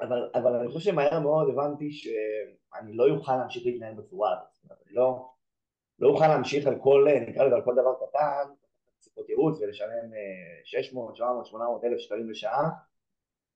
[0.00, 4.94] אבל, אבל אני חושב שמהר מאוד הבנתי שאני לא אוכל להמשיך להתנהל בצורה הזאת, אני
[4.94, 5.30] לא,
[5.98, 8.52] לא אוכל להמשיך על כל, נקרא לזה על כל דבר קטן,
[9.00, 10.10] שיחות ייעוץ ולשלם
[10.64, 12.68] 600, 700, 800 אלף שקלים לשעה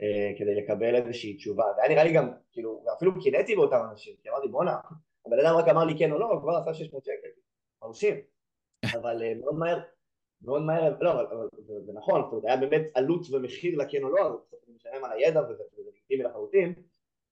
[0.02, 4.14] אה, כדי לקבל איזושהי תשובה, זה היה נראה לי גם, כאילו, אפילו קינאתי באותם אנשים,
[4.22, 4.76] כי אמרתי בואנה,
[5.26, 7.28] הבן אדם רק אמר לי כן או לא, כבר עשה 600 שקל,
[7.82, 8.14] מרשים,
[9.00, 9.80] אבל אה, מאוד מהר,
[10.42, 11.48] מאוד מהר, לא, אבל
[11.86, 15.04] זה נכון, זאת אומרת, היה באמת עלות ומחיר לכן או לא, אז בסוף אני משלם
[15.04, 16.74] על הידע וזה לגיטימי לחלוטין,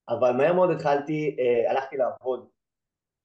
[0.09, 2.49] אבל מהר מאוד התחלתי, אה, הלכתי לעבוד,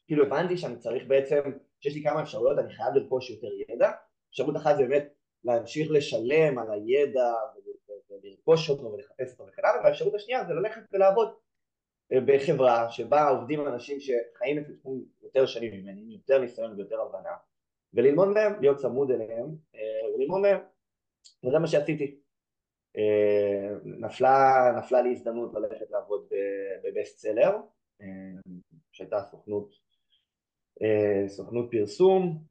[0.08, 1.41] כאילו הבנתי שאני צריך בעצם,
[1.86, 3.91] שיש לי כמה אפשרויות, אני חייב לרכוש יותר ידע,
[4.30, 7.34] אפשרות אחת זה באמת להמשיך לשלם על הידע
[8.10, 11.34] ולרכוש אותו ולחפש אותו וכן הלאה, והאפשרות השנייה זה ללכת ולעבוד
[12.12, 17.02] אה, בחברה שבה עובדים אנשים שחיים את התחום יותר שנים ממני, עם יותר ניסיון ויותר
[17.02, 17.36] הבנה
[17.93, 20.60] וללמוד מהם, להיות צמוד אליהם אה, וללמוד מהם.
[21.45, 22.19] וזה מה שעשיתי.
[22.98, 26.28] אה, נפלה, נפלה לי הזדמנות ללכת לעבוד
[26.84, 27.52] בבסט סלר
[28.91, 29.85] שהייתה סוכנות,
[31.28, 32.44] סוכנות פרסום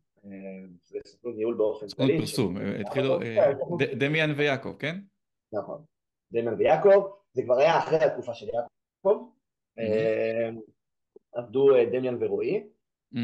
[0.83, 2.09] זה סוכנות ניהול באופן כללי.
[2.09, 3.19] סוכנות פרסום, התחילו
[3.99, 4.97] דמיאן ויעקב, כן?
[5.53, 5.85] נכון,
[6.33, 9.29] דמיאן ויעקב, זה כבר היה אחרי התקופה של יעקב.
[9.79, 10.61] אמ,
[11.33, 12.65] עבדו אה, דמיאן ורועי.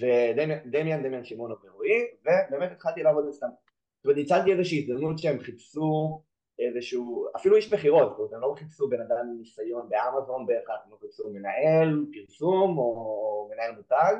[0.00, 3.48] ודמיאן, דמיאן שמעון ורועי ובאמת התחלתי לעבוד אצלם.
[3.96, 6.22] זאת אומרת ניצלתי איזושהי הזדמנות שהם חיפשו
[6.58, 10.96] איזשהו, אפילו איש מכירות, הם לא חיפשו בן אדם עם ניסיון באמזון בהכרח, הם לא
[10.96, 14.14] חיפשו מנהל פרסום או מנהל מותג,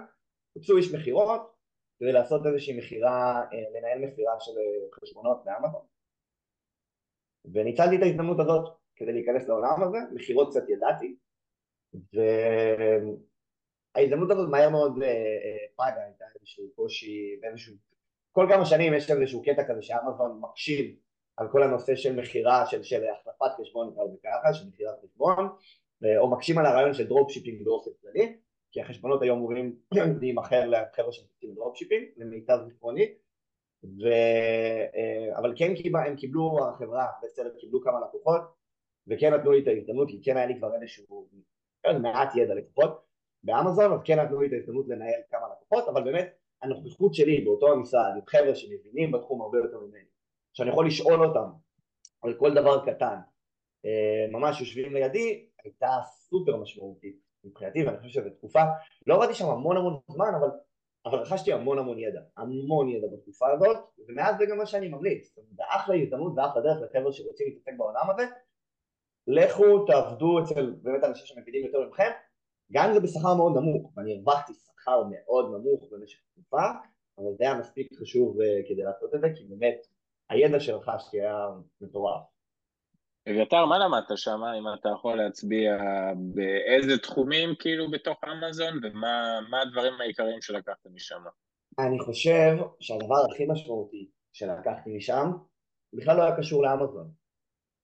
[0.52, 1.54] חיפשו איש מכירות
[1.98, 4.52] כדי לעשות איזושהי מכירה, אה, לנהל מכירה של
[4.92, 5.82] חשבונות באמזון.
[7.54, 11.16] וניצלתי את ההזדמנות הזאת כדי להיכנס לעולם הזה, מכירות קצת ידעתי
[13.94, 17.74] וההזדמנות הזאת מהר מאוד אה, אה, פגה, הייתה איזשהו קושי, באיזשהו,
[18.32, 20.96] כל כמה שנים יש איזשהו קטע כזה שאמזון מקשים
[21.38, 25.48] על כל הנושא של מכירה, של, של החלפת חשבון נקרא לזה ככה, של מכירת חשבון,
[26.04, 28.36] אה, או מקשים על הרעיון של dropshipping באופן כללי,
[28.72, 29.76] כי החשבונות היום אמורים
[30.20, 33.14] להימכר לחבר'ה שמתעסקים ב dropshipping, למיטב זיכרוני,
[33.84, 34.08] ו...
[35.36, 35.72] אבל כן
[36.06, 38.42] הם קיבלו, החברה בסדר קיבלו כמה לקוחות
[39.06, 41.28] וכן נתנו לי את ההזדמנות, כי כן היה לי כבר איזשהו
[41.82, 43.00] כן, מעט ידע לפחות
[43.42, 47.72] באמזון, אז כן נתנו לי את ההזדמנות לנהל כמה לקוחות, אבל באמת הנוכחות שלי באותו
[47.72, 50.04] המשרד עם חבר'ה שמבינים בתחום הרבה יותר ממני,
[50.52, 51.50] שאני יכול לשאול אותם
[52.22, 53.16] על כל דבר קטן,
[53.84, 58.62] אה, ממש יושבים לידי, הייתה סופר משמעותית מבחינתי, ואני חושב תקופה,
[59.06, 60.48] לא עבדתי שם המון המון זמן, אבל,
[61.06, 63.76] אבל רכשתי המון המון ידע, המון ידע בתקופה הזאת,
[64.08, 68.10] ומאז זה גם מה שאני ממליץ, זה אחלה הזדמנות ואחלה דרך לחבר'ה שרוצים להתעסק בעולם
[68.10, 68.26] הזה,
[69.26, 72.10] לכו תעבדו אצל באמת אנשים שמבינים יותר ממכם,
[72.72, 76.62] גם אם זה בשכר מאוד נמוך, ואני הרווחתי שכר מאוד נמוך במשך תקופה,
[77.18, 79.86] אבל זה היה מספיק חשוב uh, כדי לעשות את זה, כי באמת
[80.30, 81.48] הידע שרכשתי היה
[81.80, 82.22] מטורף.
[83.30, 85.76] אביתר, מה למדת שם, אם אתה יכול להצביע
[86.34, 91.22] באיזה תחומים כאילו בתוך אמזון, ומה הדברים העיקריים שלקחת משם?
[91.78, 95.30] אני חושב שהדבר הכי משמעותי שלקחתי משם
[95.92, 97.10] בכלל לא היה קשור לאמזון.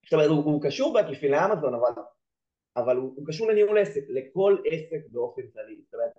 [0.05, 2.03] זאת אומרת, הוא, הוא קשור בעקיפין לאמזון, אבל,
[2.77, 5.81] אבל הוא, הוא קשור לניהול עסק, לכל עסק באופן כללי.
[5.85, 6.13] זאת אומרת,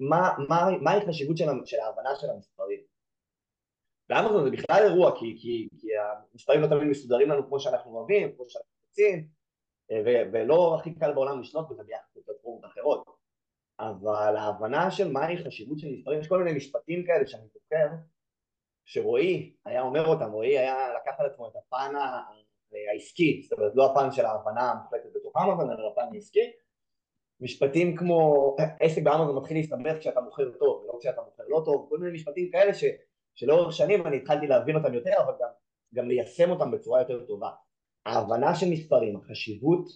[0.00, 2.80] מה, מה, מהי החשיבות של, של ההבנה של המספרים?
[4.12, 5.88] באמזון זה בכלל אירוע, כי, כי, כי
[6.32, 9.26] המספרים לא תמיד מסודרים לנו כמו שאנחנו אוהבים, כמו שאנחנו רוצים,
[9.92, 13.04] ו, ולא הכי קל בעולם לשלוט בזה ביחס לפלטפורמות אחרות.
[13.80, 17.86] אבל ההבנה של מהי חשיבות של מספרים, יש כל מיני משפטים כאלה שאני זוכר,
[18.84, 21.92] שרועי היה אומר אותם, רועי היה לקח על עצמו את הפן
[22.92, 26.52] העסקי, זאת אומרת לא הפן של ההבנה המוחלטת בתוך אמזון, אלא הפן העסקי.
[27.40, 31.98] משפטים כמו עסק באמזון מתחיל להסתבך כשאתה מוכר טוב, ולא כשאתה מוכר לא טוב, כל
[31.98, 32.84] מיני משפטים כאלה ש,
[33.34, 35.48] שלאורך שנים אני התחלתי להבין אותם יותר, אבל גם,
[35.94, 37.50] גם ליישם אותם בצורה יותר טובה.
[38.06, 39.88] ההבנה של מספרים, החשיבות,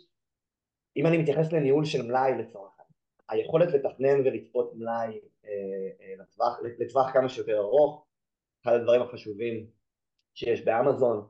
[0.97, 2.73] אם אני מתייחס לניהול של מלאי לצורך
[3.29, 5.51] היכולת לתכנן ולצפות מלאי אה,
[6.01, 8.07] אה, לטווח, לטווח כמה שיותר ארוך,
[8.63, 9.67] אחד הדברים החשובים
[10.35, 11.29] שיש באמזון,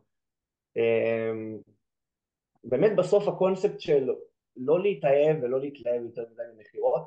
[0.76, 1.58] אמ,
[2.64, 4.10] באמת בסוף הקונספט של
[4.56, 7.06] לא להתאהב ולא להתלהב יותר מדי ממכירות,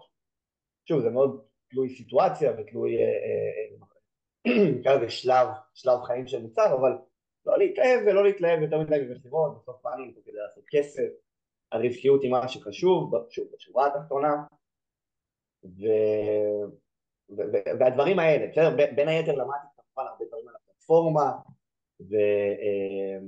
[0.85, 3.88] שוב זה מאוד תלוי סיטואציה ותלוי אה, אה, אה,
[4.79, 6.91] נקרא לזה שלב, שלב חיים של מוצר, אבל
[7.45, 11.09] לא להתאהב ולא להתלהב יותר מדי ממכירות, בסוף פעמים פה כדי לעשות כסף,
[11.71, 14.43] הרווחיות היא מה שחשוב, שוב בשורה התחתונה,
[15.63, 15.83] ו...
[17.29, 17.41] ו...
[17.79, 21.31] והדברים האלה, בסדר, בין היתר למדתי כמובן הרבה דברים על הפלטפורמה,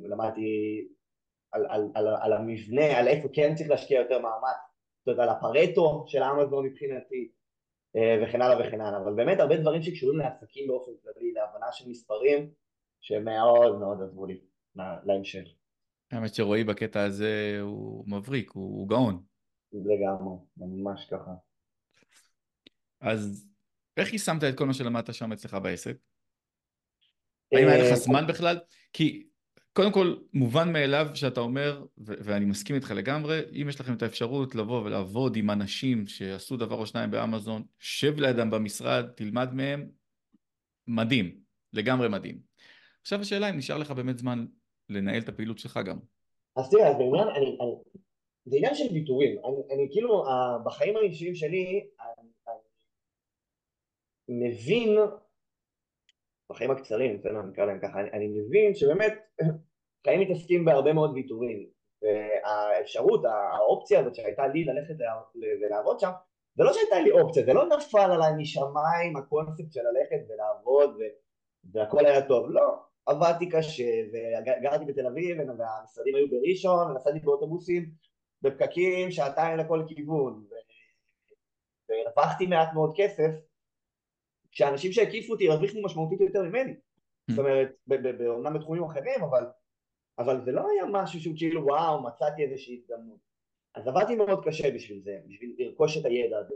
[0.01, 0.87] ולמדתי
[1.51, 4.57] על, על, על, על המבנה, על איפה כן צריך להשקיע יותר מאמץ,
[4.99, 7.31] זאת אומרת על הפרטו של אמזון מבחינתי,
[7.97, 12.51] וכן הלאה וכן הלאה, אבל באמת הרבה דברים שקשורים לעסקים באופן כללי, להבנה של מספרים,
[13.01, 14.41] שמאוד מאוד עזרו לי
[15.05, 15.43] להמשך.
[16.11, 19.23] האמת שרועי בקטע הזה הוא מבריק, הוא, הוא גאון.
[19.73, 21.31] לגמרי, ממש ככה.
[23.01, 23.47] אז
[23.97, 25.97] איך יישמת את כל מה שלמדת שם אצלך בעסק?
[27.51, 28.59] האם היה לך זמן בכלל?
[28.93, 29.27] כי
[29.73, 34.01] קודם כל, מובן מאליו שאתה אומר, ו- ואני מסכים איתך לגמרי, אם יש לכם את
[34.01, 39.89] האפשרות לבוא ולעבוד עם אנשים שעשו דבר או שניים באמזון, שב לידם במשרד, תלמד מהם,
[40.87, 41.39] מדהים,
[41.73, 42.39] לגמרי מדהים.
[43.01, 44.45] עכשיו השאלה אם נשאר לך באמת זמן
[44.89, 45.99] לנהל את הפעילות שלך גם.
[46.55, 47.75] אז תראה, זה עניין, אני, אני,
[48.45, 49.31] זה עניין של ויתורים.
[49.45, 50.23] אני, אני כאילו,
[50.65, 52.29] בחיים האישיים שלי, אני,
[54.29, 54.97] אני מבין
[56.51, 59.13] בחיים הקצרים, בסדר, נקרא להם ככה, אני, אני מבין שבאמת
[60.05, 61.67] חיים מתעסקים בהרבה מאוד ויתורים
[62.01, 64.95] והאפשרות, האופציה הזאת שהייתה לי ללכת
[65.61, 66.11] ולעבוד שם
[66.55, 70.97] זה לא שהייתה לי אופציה, זה לא נפל עליי משמיים הקונספט של ללכת ולעבוד
[71.73, 77.91] והכל היה טוב, לא, עבדתי קשה וגרתי בתל אביב והמשרדים היו בראשון ונסעתי באוטובוסים
[78.41, 80.45] בפקקים שעתיים לכל כיוון
[81.89, 83.31] והרווחתי מעט מאוד כסף
[84.51, 86.73] כשאנשים שהקיפו אותי הרוויחו משמעותית יותר ממני
[87.29, 87.71] זאת אומרת,
[88.27, 89.43] אומנם בתחומים אחרים, אבל,
[90.19, 93.31] אבל זה לא היה משהו שהוא כאילו וואו, מצאתי איזושהי הזדמנות.
[93.75, 96.55] אז עבדתי מאוד קשה בשביל זה, בשביל לרכוש את הידע הזה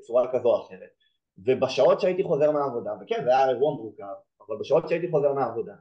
[0.00, 0.90] בצורה כזו או אחרת.
[1.38, 4.14] ובשעות שהייתי חוזר מהעבודה, וכן זה היה אירוע מורכב,
[4.46, 5.74] אבל בשעות שהייתי חוזר מהעבודה,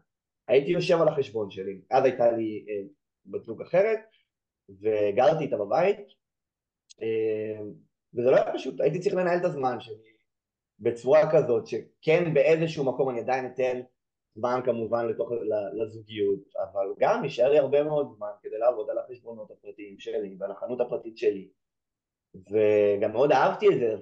[0.48, 2.88] הייתי יושב על החשבון שלי, אז הייתה לי אה,
[3.26, 4.00] בת זוג אחרת,
[4.70, 6.00] וגרתי איתה בבית,
[7.02, 7.60] אה,
[8.14, 10.15] וזה לא היה פשוט, הייתי צריך לנהל את הזמן שלי,
[10.80, 13.82] בצורה כזאת שכן באיזשהו מקום אני עדיין אתן
[14.36, 15.30] זמן כמובן לתוך,
[15.74, 20.52] לזוגיות אבל גם נשאר לי הרבה מאוד זמן כדי לעבוד על החשבונות הפרטיים שלי ועל
[20.52, 21.50] החנות הפרטית שלי.
[22.36, 23.96] וגם מאוד אהבתי את זה,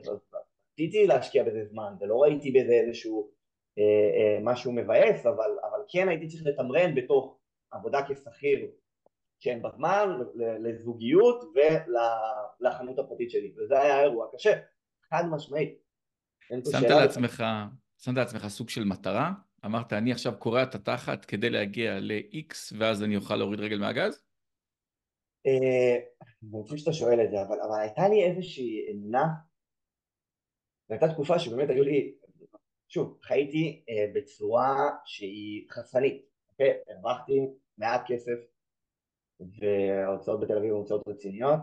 [0.74, 3.32] רציתי להשקיע בזה זמן ולא ראיתי בזה איזשהו
[3.78, 7.38] אה, אה, משהו מבאס אבל, אבל כן הייתי צריך לתמרן בתוך
[7.72, 8.72] עבודה כשכיר
[9.40, 13.54] כן בזמן לזוגיות ולחנות הפרטית שלי.
[13.58, 14.54] וזה היה אירוע קשה
[15.10, 15.83] חד משמעית
[16.50, 17.44] שמת לעצמך,
[17.98, 19.32] שמת לעצמך סוג של מטרה?
[19.66, 24.24] אמרת, אני עכשיו קורע את התחת כדי להגיע ל-X ואז אני אוכל להוריד רגל מהגז?
[25.46, 25.96] אה,
[26.44, 29.26] אני חושב שאתה שואל את זה, אבל, אבל הייתה לי איזושהי אמונה,
[30.90, 32.16] והייתה תקופה שבאמת היו לי,
[32.90, 36.74] שוב, חייתי אה, בצורה שהיא חסנית, אוקיי?
[36.88, 37.40] הרווחתי
[37.78, 38.38] מעט כסף,
[39.40, 41.60] וההוצאות בתל אביב הן הוצאות רציניות,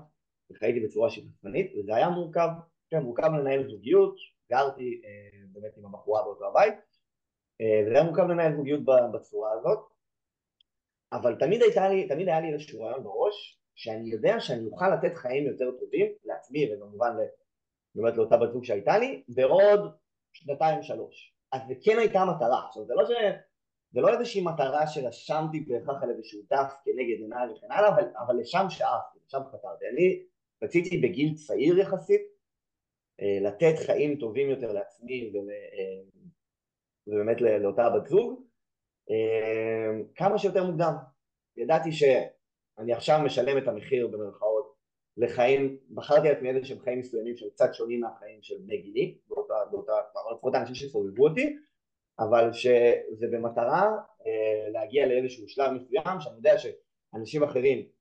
[0.51, 2.49] וחייתי בצורה שהיא חסנית, וזה היה מורכב,
[2.91, 4.17] כן, מורכב לנהל זוגיות,
[4.51, 6.75] גרתי אה, באמת עם הבחורה באותו הבית
[7.61, 8.81] אה, וזה היה מורכב לנהל זוגיות
[9.13, 9.79] בצורה הזאת
[11.13, 15.47] אבל תמיד, לי, תמיד היה לי איזשהו רעיון בראש שאני יודע שאני אוכל לתת חיים
[15.47, 17.17] יותר טובים לעצמי וכמובן
[17.95, 19.81] באמת לאותה בת זוג שהייתה לי בעוד
[20.33, 21.35] שנתיים שלוש.
[21.53, 22.67] אז זה כן הייתה מטרה.
[22.67, 23.11] עכשיו זה לא ש...
[23.93, 28.37] זה לא איזושהי מטרה שרשמתי בהכרח על איזשהו דף כנגד עיניי וכן הלאה אבל, אבל
[28.41, 29.85] לשם שאפתי, לשם חתרתי.
[29.95, 30.23] אני
[30.63, 32.21] רציתי בגיל צעיר יחסית
[33.21, 36.03] לתת חיים טובים יותר לעצמי אה,
[37.07, 38.43] ובאמת לאותה בת זוג
[39.11, 40.95] אה, כמה שיותר מוקדם.
[41.57, 44.75] ידעתי שאני עכשיו משלם את המחיר במרכאות
[45.17, 49.55] לחיים, בחרתי לעצמי איזה שהם חיים מסוימים שהם קצת שונים מהחיים של בני גילי, באותה,
[49.71, 49.93] באותה,
[50.33, 51.57] לפחות האנשים שסובבו אותי,
[52.19, 53.97] אבל שזה במטרה
[54.73, 58.00] להגיע לאיזשהו שלב מסוים שאני יודע שאנשים אחרים אה, אה,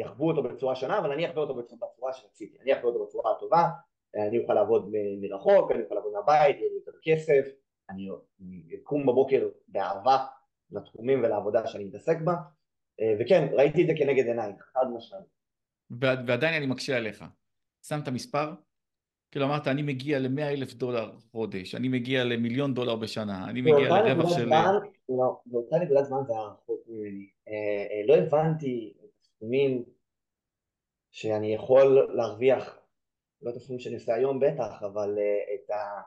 [0.00, 3.68] יחוו אותו בצורה שונה, אבל אני אחווה אותו בצורה שרציתי, אני אחווה אותו בצורה הטובה,
[4.16, 7.44] אה, אני אוכל לעבוד מרחוק, אני אוכל לעבוד מהבית, יהיה לי יותר כסף,
[7.90, 8.08] אני
[8.74, 10.24] אקום בבוקר באהבה
[10.70, 12.34] לתחומים ולעבודה שאני מתעסק בה,
[13.20, 15.26] וכן, ראיתי את זה כנגד עיניי, חד משמעית.
[16.26, 17.24] ועדיין אני מקשה עליך.
[17.82, 18.52] שמת מספר?
[19.30, 23.88] כאילו אמרת, אני מגיע ל-100 אלף דולר חודש, אני מגיע למיליון דולר בשנה, אני מגיע
[23.88, 24.48] לרווח של...
[25.08, 27.26] לא, באותה נקודת זמן זה היה רחוק ממני.
[28.06, 28.92] לא הבנתי
[29.36, 29.84] סכומים
[31.10, 32.78] שאני יכול להרוויח,
[33.42, 36.00] לא את הסכומים שאני עושה היום בטח, אבל uh, את ה...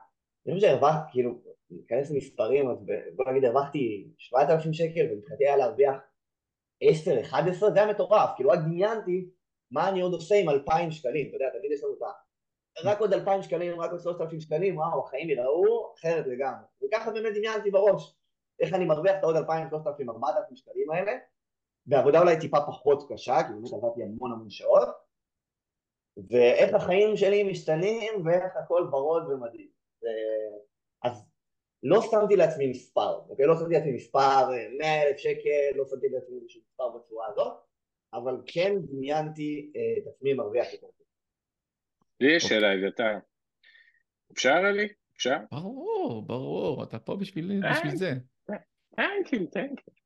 [0.46, 1.30] אני חושב שהרווחתי, כאילו,
[1.70, 2.78] להיכנס למספרים, אז
[3.16, 5.94] בוא נגיד הרווחתי 7,000 שקל ומבחינתי היה להרוויח
[6.82, 9.30] 10, 11, זה היה מטורף, כאילו רק דמיינתי
[9.70, 12.10] מה אני עוד עושה עם 2,000 שקלים, אתה יודע, תמיד יש לנו את ה...
[12.84, 16.64] רק עוד 2,000 שקלים, רק עוד 3,000 שקלים, וואו, החיים יראו אחרת לגמרי.
[16.82, 18.16] וככה באמת דמיינתי בראש,
[18.60, 21.12] איך אני מרוויח את העוד 2,000, 3,000, 4,000 שקלים האלה,
[21.90, 24.88] בעבודה אולי טיפה פחות קשה, כי באמת עבדתי המון המון שעות,
[26.30, 29.68] ואיך החיים שלי משתנים ואיך הכל ורוד ומדהים.
[31.02, 31.26] אז
[31.82, 33.46] לא שמתי לעצמי מספר, אוקיי?
[33.46, 37.52] לא שמתי לעצמי מספר 100 אלף שקל, לא שמתי לעצמי איזשהו מספר בצורה הזאת,
[38.12, 40.86] אבל כן דמיינתי אה, את עצמי מרוויח יותר.
[42.20, 43.18] לי יש שאלה, אביתר.
[44.32, 44.88] אפשר, אלי?
[45.16, 45.36] אפשר?
[45.50, 48.12] ברור, ברור, אתה פה בשביל בשביל זה.
[49.32, 49.99] יו, תנק יו.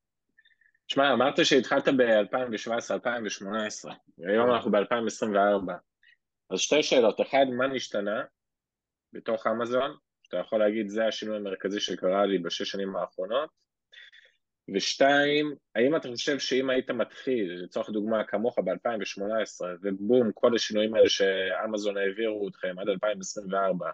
[0.88, 5.72] שמע, אמרת שהתחלת ב-2017-2018, והיום אנחנו ב-2024.
[6.50, 8.22] אז שתי שאלות, אחד, מה נשתנה
[9.12, 9.96] בתוך אמזון?
[10.28, 13.50] אתה יכול להגיד, זה השינוי המרכזי שקרה לי בשש שנים האחרונות.
[14.74, 21.08] ושתיים, האם אתה חושב שאם היית מתחיל, לצורך דוגמה, כמוך ב-2018, ובום, כל השינויים האלה
[21.08, 23.90] שאמזון העבירו אתכם עד 2024,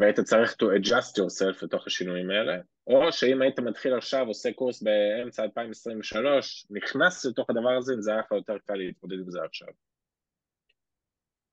[0.00, 4.82] והיית צריך to adjust yourself לתוך השינויים האלה, או שאם היית מתחיל עכשיו, עושה קורס
[4.82, 9.38] באמצע 2023, נכנס לתוך הדבר הזה, אם זה היה לך יותר קל להתמודד עם זה
[9.44, 9.68] עכשיו.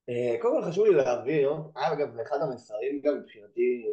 [0.08, 3.84] אה, קודם כל חשוב לי להעביר, אגב זה אחד המסרים גם מבחינתי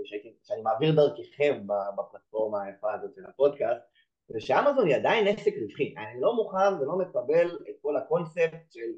[0.44, 3.82] שאני מעביר דרככם בפלטפורמה היפה הזאת של הפודקאסט
[4.28, 8.92] זה שאמזון היא עדיין עסק רווחי, אני לא מוכן ולא מקבל את כל הקונספט של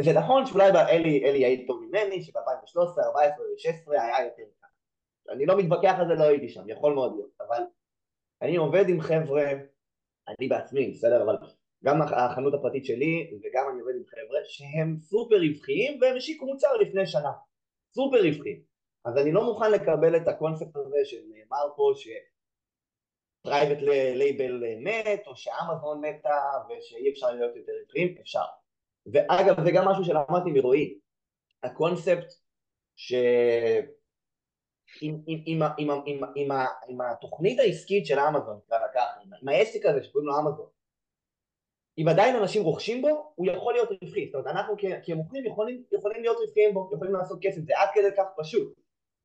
[0.00, 4.42] זה נכון שאולי אלי, אלי יעיד טוב ממני שב-2013, 2014 ו-2016 היה יותר
[5.30, 7.62] אני לא מתווכח על זה, לא הייתי שם, יכול מאוד להיות, אבל
[8.42, 9.44] אני עובד עם חבר'ה,
[10.28, 11.36] אני בעצמי, בסדר, אבל
[11.84, 16.76] גם החנות הפרטית שלי וגם אני עובד עם חבר'ה שהם סופר רווחיים והם השיקו מוצר
[16.76, 17.32] לפני שנה.
[17.94, 18.62] סופר רווחיים.
[19.04, 21.92] אז אני לא מוכן לקבל את הקונספט הזה שנאמר פה
[23.44, 23.78] ש private
[24.14, 28.44] label מת או שאמזון מתה ושאי אפשר להיות יותר רווחיים, אפשר.
[29.12, 30.98] ואגב זה גם משהו שלמדתי מרועי.
[31.62, 32.32] הקונספט
[32.96, 33.14] ש...
[36.86, 38.58] עם, התוכנית העסקית של אמזון,
[39.42, 40.66] עם העסק הזה שקוראים לו אמזון
[41.98, 44.26] אם עדיין אנשים רוכשים בו, הוא יכול להיות רווחי.
[44.26, 44.74] זאת אומרת, אנחנו
[45.04, 48.74] כמוכרים יכולים, יכולים להיות רווחיים בו, יכולים לעשות כסף, זה עד כדי כך פשוט.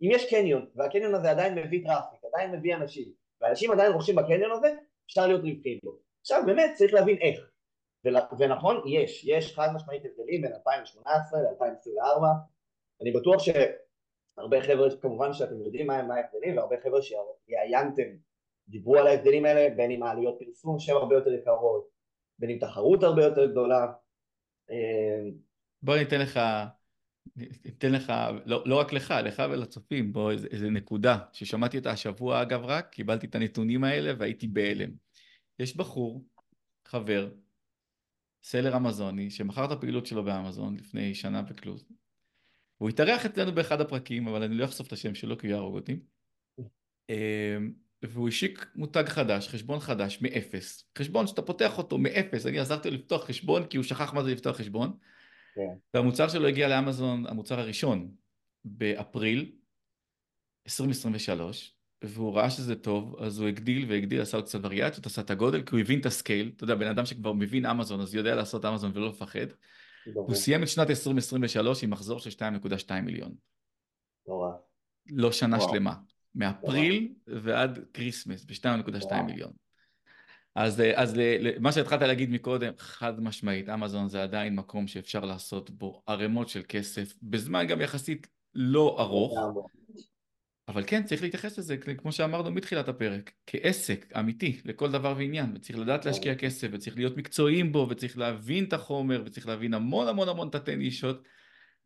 [0.01, 3.11] אם יש קניון, והקניון הזה עדיין מביא traffic, עדיין מביא אנשים,
[3.41, 4.73] ואנשים עדיין רוכשים בקניון הזה,
[5.05, 5.97] אפשר להיות רווחיים בו.
[6.21, 7.39] עכשיו באמת צריך להבין איך.
[8.39, 12.23] ונכון, יש, יש חד משמעית הבדלים בין 2018 ל-2024.
[13.01, 13.43] אני בטוח
[14.37, 18.17] שהרבה חבר'ה, כמובן שאתם יודעים מה ההבדלים, והרבה חבר'ה שראיינתם
[18.67, 21.87] דיברו על ההבדלים האלה, בין אם העלויות פרסום שהן הרבה יותר יקרות,
[22.39, 23.93] בין אם תחרות הרבה יותר גדולה.
[24.69, 25.29] אה,
[25.81, 26.39] בוא ניתן לך,
[27.65, 28.13] ניתן לך,
[28.45, 32.89] לא, לא רק לך, לך ולצופים, בוא איזה, איזה נקודה ששמעתי אותה השבוע אגב רק,
[32.89, 34.89] קיבלתי את הנתונים האלה והייתי בהלם.
[35.59, 36.25] יש בחור,
[36.85, 37.29] חבר,
[38.43, 41.77] סלר אמזוני, שמכר את הפעילות שלו באמזון לפני שנה וכלום.
[42.77, 45.75] הוא התארח אצלנו באחד הפרקים, אבל אני לא אחשוף את השם שלו כי הוא יהרוג
[45.75, 45.99] אותי.
[47.09, 47.57] אה,
[48.01, 50.89] והוא השיק מותג חדש, חשבון חדש, מאפס.
[50.97, 54.31] חשבון שאתה פותח אותו מאפס, אני עזרתי לו לפתוח חשבון כי הוא שכח מה זה
[54.31, 54.89] לפתוח חשבון.
[54.89, 55.17] Yeah.
[55.55, 55.77] כן.
[55.93, 58.11] והמוצר שלו הגיע לאמזון, המוצר הראשון,
[58.65, 59.51] באפריל
[60.65, 65.29] 2023, והוא ראה שזה טוב, אז הוא הגדיל והגדיל, עשה עוד קצת וריאציות, עשה את
[65.29, 66.51] הגודל, כי הוא הבין את ה scale.
[66.55, 69.47] אתה יודע, בן אדם שכבר מבין אמזון, אז יודע לעשות אמזון ולא לפחד.
[70.13, 73.35] הוא סיים את שנת 2023 עם מחזור של 2.2 מיליון.
[74.27, 74.51] נורא.
[75.09, 75.95] לא שנה שלמה.
[76.35, 79.51] מאפריל ועד Christmas ב-2.2 מיליון.
[80.55, 81.15] אז, אז
[81.59, 86.61] מה שהתחלת להגיד מקודם, חד משמעית, אמזון זה עדיין מקום שאפשר לעשות בו ערימות של
[86.67, 89.39] כסף, בזמן גם יחסית לא ארוך,
[90.67, 95.79] אבל כן, צריך להתייחס לזה, כמו שאמרנו מתחילת הפרק, כעסק אמיתי לכל דבר ועניין, וצריך
[95.79, 100.29] לדעת להשקיע כסף, וצריך להיות מקצועיים בו, וצריך להבין את החומר, וצריך להבין המון המון
[100.29, 101.23] המון תתי נישות,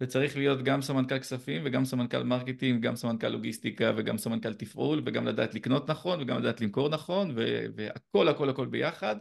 [0.01, 5.27] וצריך להיות גם סמנכ"ל כספים וגם סמנכ"ל marketing, גם סמנכ"ל לוגיסטיקה וגם סמנכ"ל תפעול וגם
[5.27, 7.35] לדעת לקנות נכון וגם לדעת למכור נכון
[7.75, 9.15] והכל הכל הכל ביחד,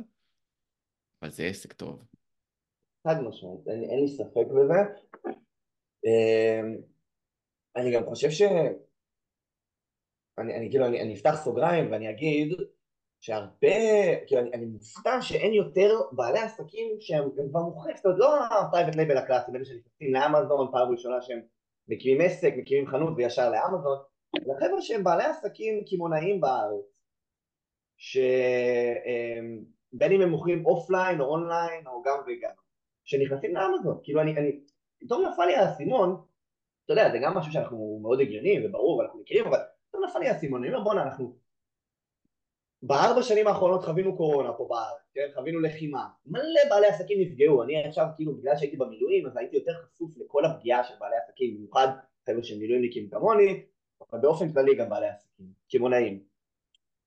[1.22, 2.04] אבל זה עסק טוב.
[3.06, 4.80] חד משמעית, אין, אין לי ספק בזה.
[6.04, 6.76] אמ,
[7.76, 8.42] אני גם חושב ש...
[10.38, 12.52] אני, אני כאילו, אני, אני אפתח סוגריים ואני אגיד
[13.20, 18.44] שהרבה, כאילו אני, אני מופתע שאין יותר בעלי עסקים שהם כבר מוכרים, זאת אומרת לא
[18.44, 21.40] ה private label הקלאסי, אלה שנכנסים לאמזון פעם ראשונה שהם
[21.88, 23.98] מקימים עסק, מקימים חנות וישר לאמזון,
[24.44, 26.84] זה חבר'ה שהם בעלי עסקים קמעונאיים בארץ,
[27.96, 29.66] שבין
[30.12, 32.54] אם הם מוכרים אופליין או אונליין או גם וגם,
[33.04, 34.60] שנכנסים לאמזון, כאילו אני, אני,
[35.00, 36.22] פתאום נפל לי האסימון,
[36.84, 39.58] אתה יודע זה גם משהו שאנחנו מאוד הגיוני וברור ואנחנו מכירים, אבל
[39.91, 41.36] פתאום נפל לי האסימון, אני אומר בואנה אנחנו
[42.82, 45.28] בארבע שנים האחרונות חווינו קורונה פה בארץ, כן?
[45.34, 49.72] חווינו לחימה, מלא בעלי עסקים נפגעו, אני עכשיו כאילו בגלל שהייתי במילואים אז הייתי יותר
[49.74, 51.88] חשוף לכל הפגיעה של בעלי עסקים, במיוחד
[52.26, 53.62] חבר'ה של מילואימניקים כמוני,
[54.11, 56.22] אבל באופן כללי גם בעלי עסקים, קמעונאים.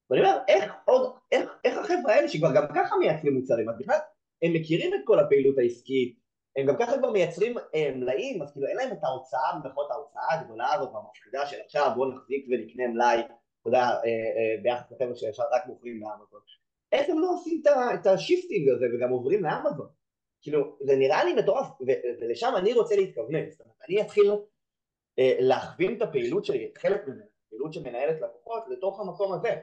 [0.09, 3.97] ואני אומר, איך עוד, איך, איך החבר'ה האלה שכבר גם ככה מייצרים מוצרים, אז בכלל
[4.41, 6.22] הם מכירים את כל הפעילות העסקית,
[6.55, 10.33] הם גם ככה כבר מייצרים אה, מלאים, אז כאילו אין להם את ההוצאה, במירכאות ההוצאה
[10.33, 15.15] הגדולה הזאת והמפחידה של עכשיו בואו נחזיק ונקנה מלאי אתה יודע, אה, אה, ביחס לחבר'ה
[15.15, 16.39] שישר רק מוכרים לאמזון.
[16.91, 17.61] איך הם לא עושים
[17.93, 19.87] את ה shifting הזה וגם עוברים לאמזון?
[20.41, 21.67] כאילו, זה נראה לי מטורף,
[22.21, 24.31] ולשם אני רוצה להתכוונן, זאת אומרת, אני אתחיל
[25.17, 29.55] להכווין את הפעילות שלי, חלק ממנה, פעילות שמנהלת לקוחות, לתוך המקום הזה,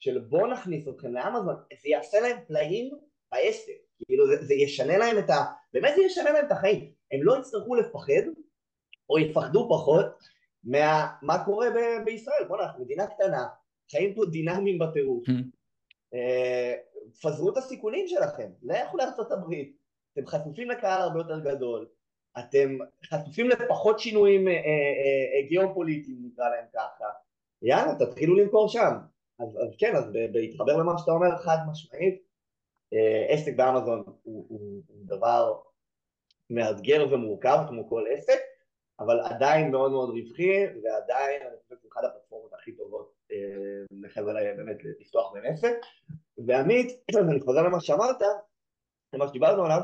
[0.00, 2.90] של בוא נכניס אתכם לאמזון, זה יעשה להם פלאים
[3.32, 3.72] בעסק,
[4.06, 5.44] כאילו זה, זה ישנה להם את ה...
[5.72, 8.22] באמת זה ישנה להם את החיים, הם לא יצטרכו לפחד,
[9.10, 10.06] או יפחדו פחות,
[10.64, 13.46] מה מה קורה ב, בישראל, בוא'נה, אנחנו מדינה קטנה,
[13.90, 15.24] חיים פה דינמיים בטירוף,
[16.14, 16.74] אה,
[17.22, 19.76] פזרו את הסיכונים שלכם, לכו לארצות הברית,
[20.12, 21.86] אתם חשופים לקהל הרבה יותר גדול,
[22.38, 27.04] אתם חשופים לפחות שינויים אה, אה, אה, גיאופוליטיים נקרא להם ככה,
[27.62, 28.92] יאללה תתחילו למכור שם,
[29.38, 32.22] אז, אז כן, אז בהתחבר למה שאתה אומר חד משמעית,
[33.28, 35.60] עסק באמזון הוא, הוא, הוא דבר
[36.50, 38.38] מאתגר ומורכב כמו כל עסק,
[39.00, 43.36] אבל עדיין מאוד מאוד רווחי ועדיין אני חושב שהוא אחד הפלטפורמות הכי טובות אה,
[44.02, 45.74] לחבר'ה באמת לפתוח בהם עסק.
[46.46, 46.86] ועמית,
[47.30, 48.22] אני חוזר למה שאמרת,
[49.12, 49.80] למה שדיברנו עליו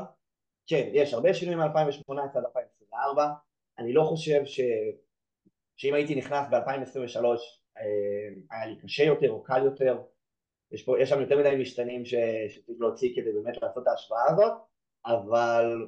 [0.67, 3.27] כן, יש הרבה שינויים מ-2018 עד 2024,
[3.79, 4.59] אני לא חושב ש...
[5.77, 7.25] שאם הייתי נכנס ב-2023
[7.77, 7.83] אה,
[8.51, 10.01] היה לי קשה יותר או קל יותר,
[10.71, 12.05] יש, פה, יש שם יותר מדי משתנים.
[12.05, 14.53] שצריך להוציא כדי באמת לעשות את ההשוואה הזאת,
[15.05, 15.87] אבל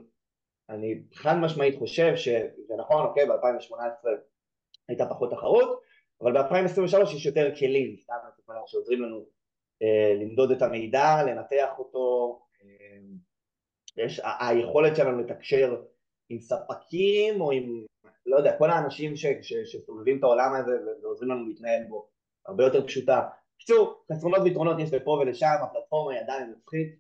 [0.69, 4.07] אני חד משמעית חושב שזה נכון, אוקיי, ב-2018
[4.87, 5.81] הייתה פחות תחרות,
[6.21, 8.13] אבל ב-2023 יש יותר כלים, סתם
[8.65, 9.25] שעוזרים לנו
[9.81, 12.97] אה, למדוד את המידע, לנתח אותו, אה,
[13.97, 15.81] יש, היכולת שלנו לתקשר
[16.29, 17.85] עם ספקים או עם,
[18.25, 20.71] לא יודע, כל האנשים שסובבים את העולם הזה
[21.03, 22.07] ועוזרים לנו להתנהל בו,
[22.45, 23.21] הרבה יותר פשוטה.
[23.63, 26.99] בקיצור, חסרונות ויתרונות יש לפה ולשם, הפלטפורמה היא עדיין נצחית,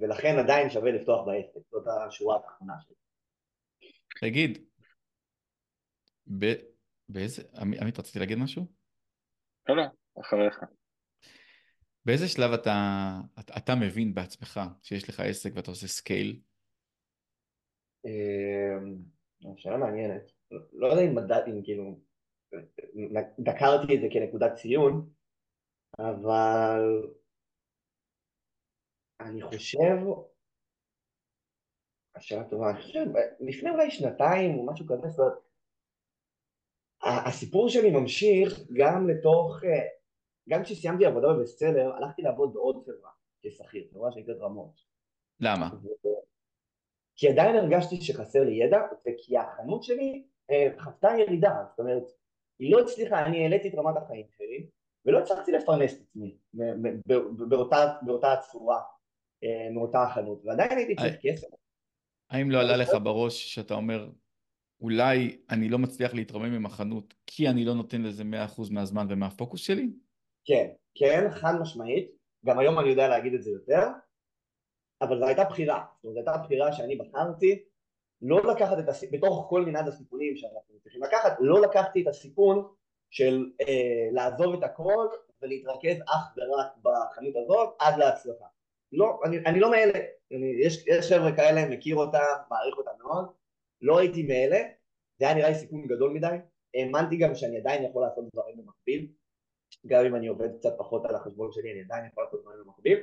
[0.00, 2.94] ולכן עדיין שווה לפתוח בעסק, זאת השורה התחתונה שלי.
[4.20, 4.64] תגיד,
[7.08, 7.42] באיזה,
[7.80, 8.66] עמית רציתי להגיד משהו?
[9.68, 9.82] לא, לא,
[10.20, 10.58] אחריך.
[12.04, 12.72] באיזה שלב אתה,
[13.40, 16.40] אתה, אתה מבין בעצמך שיש לך עסק ואתה עושה scale?
[18.04, 18.96] אמ,
[19.56, 20.22] שאלה מעניינת.
[20.72, 22.00] לא יודע אם מדעתי, אם כאילו,
[23.38, 25.10] דקרתי את זה כנקודת ציון,
[25.98, 27.12] אבל
[29.20, 29.96] אני חושב,
[32.14, 33.06] השאלה טובה, אני חושב,
[33.40, 35.38] לפני אולי שנתיים או משהו כזה, זאת אומרת,
[37.26, 39.88] הסיפור שלי ממשיך גם לתוך אה,
[40.48, 43.10] גם כשסיימתי עבודה בבסטסלר, הלכתי לעבוד בעוד חברה
[43.42, 44.80] כשכיר, חברה שנקראת רמות.
[45.40, 45.70] למה?
[47.16, 52.02] כי עדיין הרגשתי שחסר לי ידע, וכי החנות שלי אה, חוותה ירידה, זאת אומרת,
[52.58, 54.66] היא לא הצליחה, אני העליתי את רמת החיים שלי,
[55.06, 56.36] ולא הצלחתי לפרנס את עצמי
[57.48, 58.80] באותה, באותה צורה,
[59.44, 61.46] אה, מאותה החנות, ועדיין הייתי צריך כסף.
[62.30, 64.10] האם לא עלה לך בראש שאתה אומר,
[64.80, 69.60] אולי אני לא מצליח להתרומם עם החנות כי אני לא נותן לזה 100% מהזמן ומהפוקוס
[69.60, 69.90] שלי?
[70.44, 72.10] כן, כן, חד משמעית,
[72.46, 73.88] גם היום אני יודע להגיד את זה יותר,
[75.02, 77.64] אבל זו הייתה בחירה, זאת אומרת זו הייתה בחירה שאני בחרתי
[78.22, 82.64] לא לקחת את הסיכון, בתוך כל מנעד הסיכונים שאנחנו צריכים לקחת, לא לקחתי את הסיכון
[83.12, 85.06] של אה, לעזוב את הכל
[85.42, 88.44] ולהתרכז אך ורק בחנות הזאת עד להצלחה.
[88.92, 89.98] לא, אני, אני לא מאלה,
[90.32, 92.18] אני, יש, יש חבר'ה כאלה, מכיר אותם,
[92.50, 93.32] מעריך אותם מאוד,
[93.80, 94.62] לא הייתי מאלה,
[95.18, 96.36] זה היה נראה לי סיכון גדול מדי,
[96.74, 99.08] האמנתי גם שאני עדיין יכול לעשות דברים במקביל,
[99.86, 103.00] גם אם אני עובד קצת פחות על החשבון שלי, אני עדיין יכול לעשות דברים במקביל,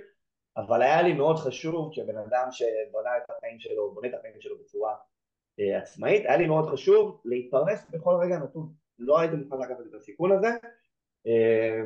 [0.57, 4.57] אבל היה לי מאוד חשוב שבן אדם שבונה את החיים שלו, בונה את החיים שלו
[4.59, 4.95] בצורה
[5.59, 9.93] אה, עצמאית, היה לי מאוד חשוב להתפרנס בכל רגע נתון, לא הייתי מוכן לקחת את
[9.93, 10.47] הסיכון הזה,
[11.27, 11.81] אה,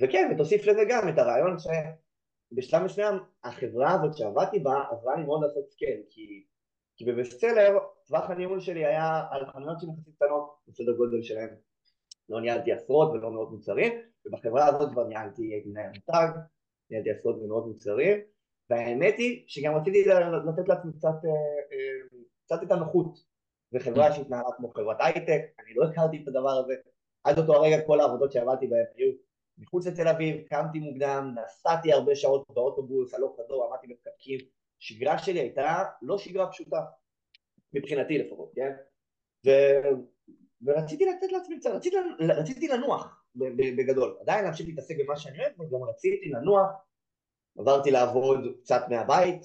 [0.00, 3.14] וכן, ותוסיף לזה גם את הרעיון שבשלב מסוים
[3.44, 6.44] החברה הזאת שעבדתי בה עזרה לי מאוד לעשות scale, כי,
[6.96, 11.48] כי בבסטסלר טווח הניהול שלי היה על חנויות שיחסית קטנות בסדר גודל שלהם
[12.28, 13.92] לא ניהלתי עשרות ולא מאות מוצרים,
[14.26, 16.28] ובחברה הזאת כבר ניהלתי, הייתי מנהל מותג,
[16.90, 18.18] ניהלתי עשרות ומאות מוצרים,
[18.70, 20.04] והאמת היא שגם רציתי
[20.48, 21.30] לתת לעצמי קצת, אה,
[21.72, 23.33] אה, קצת את הנוחות,
[23.74, 26.74] וחברה שהתנהלה כמו חברת הייטק, אני לא הכרתי את הדבר הזה,
[27.24, 29.12] עד אותו הרגע כל העבודות שעבדתי בהן היו
[29.58, 34.38] מחוץ לתל אביב, קמתי מוקדם, נסעתי הרבה שעות באוטובוס, הלוך חזור, עמדתי בפקקים,
[34.78, 36.80] שגרה שלי הייתה לא שגרה פשוטה,
[37.72, 38.72] מבחינתי לפחות, כן?
[40.62, 43.24] ורציתי לתת לעצמי קצת, רציתי, רציתי לנוח
[43.76, 46.70] בגדול, עדיין להמשיך להתעסק במה שאני אוהב, וגם רציתי לנוח,
[47.58, 49.42] עברתי לעבוד קצת מהבית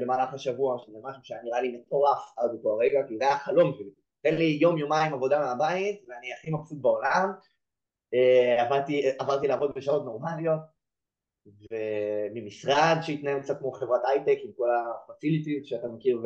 [0.00, 3.74] במהלך השבוע, שזה משהו שהיה נראה לי מטורף עד אותו הרגע, כי זה היה חלום
[3.74, 3.90] שלי,
[4.22, 7.32] תן לי יום יומיים עבודה מהבית ואני הכי מבסוט בעולם,
[8.14, 10.60] אה, עברתי, עברתי לעבוד בשעות נורמליות,
[11.46, 14.68] וממשרד שהתנהל קצת כמו חברת הייטק עם כל
[15.10, 16.22] הפציליטיז שאתה מכיר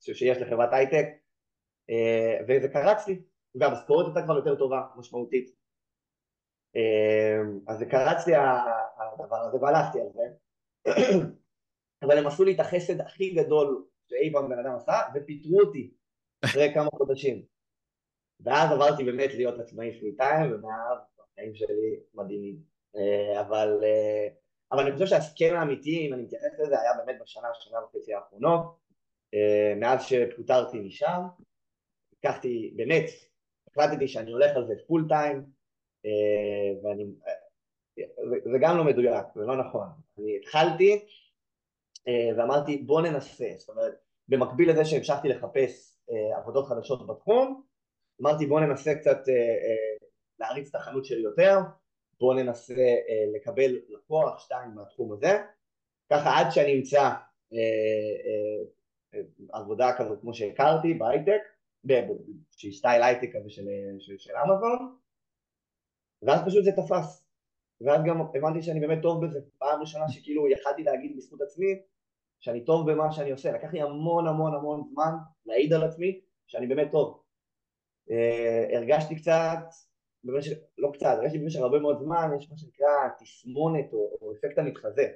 [0.00, 1.06] שיש לחברת הייטק
[1.90, 3.22] אה, וזה קרץ לי,
[3.54, 5.50] והמשכורת הייתה כבר יותר טובה, משמעותית.
[6.76, 7.38] אה,
[7.68, 10.22] אז זה קרץ לי הדבר הזה והלכתי על זה.
[12.02, 15.90] אבל הם עשו לי את החסד הכי גדול שאי פעם בן אדם עשה, ופיטרו אותי
[16.44, 17.42] אחרי כמה חודשים.
[18.40, 20.98] ואז עברתי באמת להיות עצמאי פרי טיים, ומאז
[21.32, 22.56] החיים שלי מדהימים.
[22.96, 24.28] אה, אבל, אה,
[24.72, 28.76] אבל אני חושב שהסכם האמיתי, אם אני מתייחס לזה, היה באמת בשנה, שנה וחצי האחרונות,
[29.34, 31.20] אה, מאז שפוטרתי משם,
[32.18, 33.04] לקחתי, באמת,
[33.70, 35.42] החלטתי שאני הולך על זה פול טיים,
[36.82, 37.06] ואני,
[38.52, 39.86] זה גם לא מדויק, זה לא נכון.
[40.18, 41.04] אני התחלתי
[42.36, 43.94] ואמרתי בוא ננסה, זאת אומרת,
[44.28, 45.98] במקביל לזה שהמשכתי לחפש
[46.36, 47.62] עבודות חדשות בתחום,
[48.22, 49.18] אמרתי בוא ננסה קצת
[50.38, 51.58] להריץ את החנות שלי יותר,
[52.20, 55.42] בואו ננסה אה, לקבל לקוח שתיים מהתחום הזה,
[56.10, 57.10] ככה עד שאני אמצא אה,
[58.26, 58.62] אה,
[59.14, 59.20] אה,
[59.52, 61.40] עבודה כזאת כמו שהכרתי בהייטק,
[62.56, 64.96] שהיא סטייל הייטק כזה של, של, של אמזון,
[66.22, 67.28] ואז פשוט זה תפס,
[67.80, 71.82] ואז גם הבנתי שאני באמת טוב בזה, פעם ראשונה שכאילו יכלתי להגיד בזכות עצמי
[72.42, 75.12] שאני טוב במה שאני עושה, לקח לי המון המון המון זמן
[75.46, 77.22] להעיד על עצמי שאני באמת טוב,
[78.10, 79.58] אה, הרגשתי קצת
[80.24, 84.58] במשך, לא קצת, הרגשתי במשך הרבה מאוד זמן, יש מה שנקרא תסמונת או, או אפקט
[84.58, 85.08] המתחזה.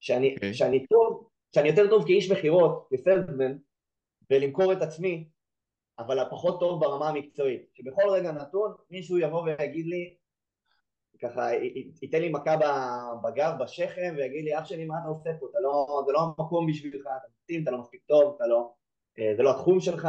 [0.00, 0.34] שאני, okay.
[0.34, 0.54] אוקיי.
[0.54, 3.56] שאני טוב, שאני יותר טוב כאיש מכירות, כסלסמן,
[4.30, 5.28] ולמכור את עצמי,
[5.98, 7.70] אבל הפחות טוב ברמה המקצועית.
[7.74, 10.16] שבכל רגע נתון מישהו יבוא ויגיד לי,
[11.22, 11.52] ככה
[12.02, 12.56] ייתן לי מכה
[13.22, 15.46] בגב, בשכם, ויגיד לי, אח שלי, מה אתה עושה פה?
[15.50, 18.72] אתה לא, זה לא המקום בשבילך, אתה מתאים, אתה לא מספיק טוב, אתה לא,
[19.18, 20.08] אה, זה לא התחום שלך,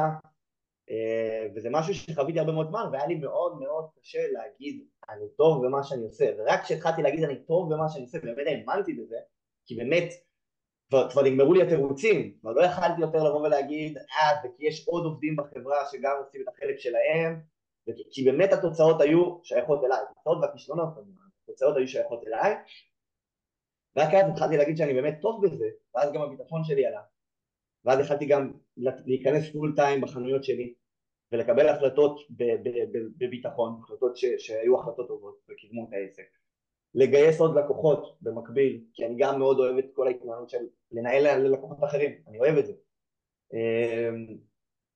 [0.89, 5.65] אה, וזה משהו שחוויתי הרבה מאוד זמן והיה לי מאוד מאוד קשה להגיד אני טוב
[5.65, 9.15] במה שאני עושה ורק כשהתחלתי להגיד אני טוב במה שאני עושה באמת האמנתי בזה
[9.65, 10.09] כי באמת
[10.89, 14.87] כבר, כבר נגמרו לי התירוצים כבר לא יכלתי יותר לבוא ולהגיד אה זה כי יש
[14.87, 17.39] עוד עובדים בחברה שגם עושים את החלק שלהם
[18.11, 20.89] כי באמת התוצאות היו שייכות אליי התוצאות והכישלונות
[21.43, 22.55] התוצאות היו שייכות אליי
[23.97, 25.65] רק אז התחלתי להגיד שאני באמת טוב בזה
[25.95, 27.01] ואז גם הביטחון שלי עלה
[27.85, 30.73] ואז יכלתי גם להיכנס פול טיים בחנויות שלי
[31.31, 32.19] ולקבל החלטות
[33.17, 36.23] בביטחון, החלטות ש, שהיו החלטות טובות וקידמו את העסק.
[36.95, 40.57] לגייס עוד לקוחות במקביל, כי אני גם מאוד אוהב את כל ההתנהלות של
[40.91, 42.73] לנהל ללקוחות אחרים, אני אוהב את זה.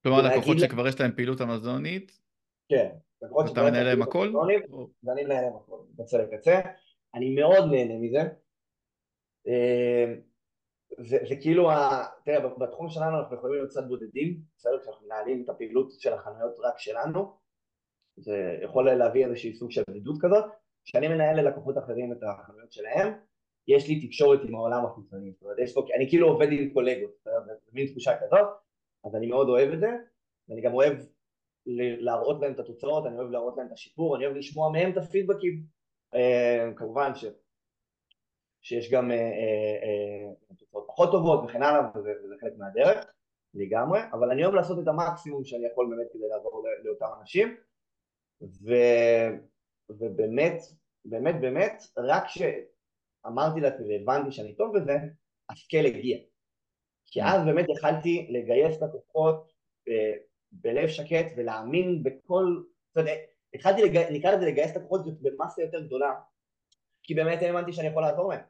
[0.04, 2.27] כלומר לקוחות שכבר יש להם פעילות אמזונית?
[2.70, 2.90] כן.
[3.52, 4.34] אתה מנהל להם הכל?
[5.04, 6.62] ואני מנהל להם הכל, מקצה לקצה.
[7.16, 8.22] אני מאוד נהנה מזה.
[9.48, 10.22] אמ,
[11.00, 12.06] זה, זה כאילו, ה...
[12.26, 14.80] תראה, בתחום שלנו אנחנו יכולים להיות קצת בודדים, בסדר?
[14.80, 17.38] כשאנחנו מנהלים את הפעילות של החנויות רק שלנו,
[18.18, 20.46] זה יכול להביא איזושהי סוג של בדידות כזאת.
[20.86, 23.14] כשאני מנהל ללקוחות אחרים את החנויות שלהם,
[23.68, 27.12] יש לי תקשורת עם העולם החיצוני, זאת אומרת, יש פה, אני כאילו עובד עם קולגות,
[27.24, 27.32] זה
[27.74, 28.48] מין תחושה כזאת,
[29.06, 29.90] אז אני מאוד אוהב את זה,
[30.50, 30.98] ואני גם אוהב
[32.00, 34.98] להראות להם את התוצאות, אני אוהב להראות להם את השיפור, אני אוהב לשמוע מהם את
[34.98, 35.64] הפידבקים,
[36.16, 37.26] אה, כמובן ש...
[38.62, 43.06] שיש גם אה, אה, תוצאות פחות טובות וכן הלאה וזה, וזה חלק מהדרך
[43.54, 47.58] לגמרי אבל אני אוהב לעשות את המקסימום שאני יכול באמת כדי לעבור לאותם אנשים.
[48.42, 48.74] ו,
[49.90, 50.58] ובאמת
[51.06, 54.94] באמת באמת רק כשאמרתי לעצמי והבנתי שאני טוב בזה
[55.50, 56.18] הסקל הגיע.
[57.06, 59.52] כי אז באמת יכלתי לגייס לקוחות
[60.52, 62.46] בלב שקט ולהאמין בכל,
[62.88, 63.20] זאת אומרת,
[63.54, 63.82] התחלתי,
[64.12, 66.14] נקרא לזה לגייס לקוחות במסה יותר גדולה.
[67.04, 68.42] כי באמת האמנתי שאני יכול לעזור להם.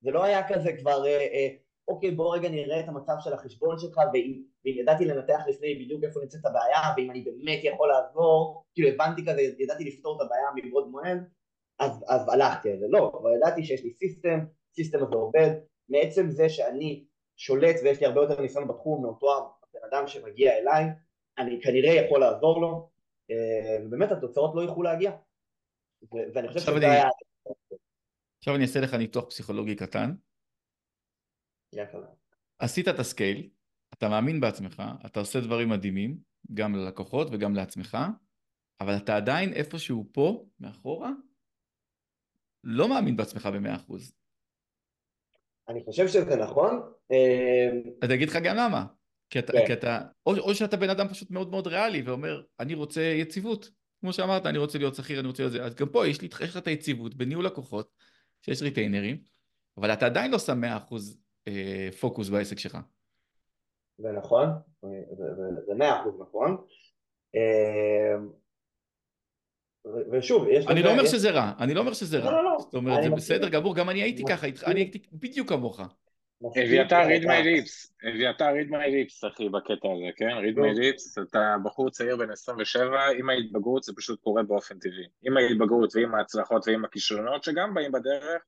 [0.00, 1.48] זה לא היה כזה כבר, אה, אה,
[1.88, 6.04] אוקיי בוא רגע נראה את המצב של החשבון שלך ואם, ואם ידעתי לנתח לפני בדיוק
[6.04, 10.46] איפה נמצאת הבעיה ואם אני באמת יכול לעזור, כאילו הבנתי כזה, ידעתי לפתור את הבעיה
[10.56, 11.18] מבעוד מועד
[11.78, 14.38] אז, אז הלכתי על זה, לא, כבר ידעתי שיש לי system,
[14.74, 15.50] system הזה עובד,
[15.88, 17.04] מעצם זה שאני
[17.36, 20.84] שולט ויש לי הרבה יותר ניסיון בתחום מאותו הבן אדם שמגיע אליי,
[21.38, 22.90] אני כנראה יכול לעזור לו,
[23.30, 25.12] אה, ובאמת התוצאות לא איחרו להגיע,
[26.34, 27.08] ואני חושב שזה היה...
[28.38, 30.14] עכשיו אני אעשה לך ניתוח פסיכולוגי קטן.
[32.58, 33.48] עשית את הסקייל,
[33.94, 36.18] אתה מאמין בעצמך, אתה עושה דברים מדהימים,
[36.54, 37.98] גם ללקוחות וגם לעצמך,
[38.80, 41.10] אבל אתה עדיין איפשהו פה, מאחורה,
[42.64, 44.12] לא מאמין בעצמך במאה אחוז.
[45.68, 46.92] אני חושב שזה נכון.
[48.02, 48.86] אני אגיד לך גם למה.
[49.34, 49.66] כי אתה, כן.
[49.66, 53.70] כי אתה או, או שאתה בן אדם פשוט מאוד מאוד ריאלי ואומר, אני רוצה יציבות.
[54.00, 55.64] כמו שאמרת, אני רוצה להיות שכיר, אני רוצה להיות זה.
[55.64, 57.88] אז גם פה יש לך את היציבות בניהול לקוחות,
[58.42, 59.18] שיש ריטיינרים,
[59.76, 60.66] אבל אתה עדיין לא שם 100%
[61.48, 62.78] אה, פוקוס בעסק שלך.
[63.98, 64.48] זה נכון,
[65.66, 65.82] זה 100%
[66.20, 66.56] נכון.
[67.34, 68.14] אה,
[70.12, 70.66] ושוב, יש...
[70.66, 72.30] אני לא אומר שזה רע, אני לא אומר שזה רע.
[72.30, 72.58] לא, לא, לא.
[72.58, 75.80] זאת אומרת, זה בסדר גמור, גם אני הייתי ככה, אני הייתי בדיוק כמוך.
[76.42, 80.28] אביתר read my lips, אביתר read my lips אחי בקטע הזה, כן?
[80.28, 85.06] read my lips, אתה בחור צעיר בן 27, עם ההתבגרות זה פשוט קורה באופן טבעי.
[85.22, 88.42] עם ההתבגרות ועם ההצלחות ועם הכישלונות שגם באים בדרך,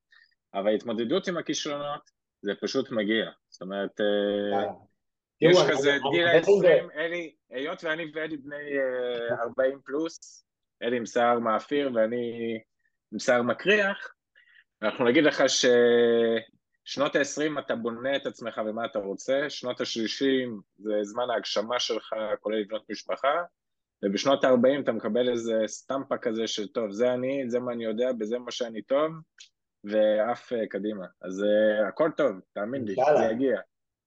[0.55, 2.11] אבל ההתמודדות עם הכישלונות
[2.43, 3.31] זה פשוט מגיע.
[3.49, 4.67] זאת אומרת, אה.
[5.41, 8.57] יש כזה אני- גיל אני- ה-20, אלי, היות ואני ואלי בני
[9.31, 10.45] אה, 40 פלוס,
[10.83, 12.59] אלי עם שיער מאפיר ואני
[13.13, 14.13] עם שיער מקריח,
[14.83, 15.43] אנחנו נגיד לך
[16.87, 22.13] ששנות ה-20 אתה בונה את עצמך ומה אתה רוצה, שנות ה-30 זה זמן ההגשמה שלך,
[22.41, 23.43] כולל לבנות משפחה,
[24.05, 28.13] ובשנות ה-40 אתה מקבל איזה סטמפה כזה של טוב, זה אני, זה מה אני יודע,
[28.13, 29.13] בזה מה שאני טוב,
[29.85, 31.07] ועף אה, קדימה.
[31.23, 33.19] אז אה, הכל טוב, תאמין לי, יאללה.
[33.19, 33.61] זה יגיע.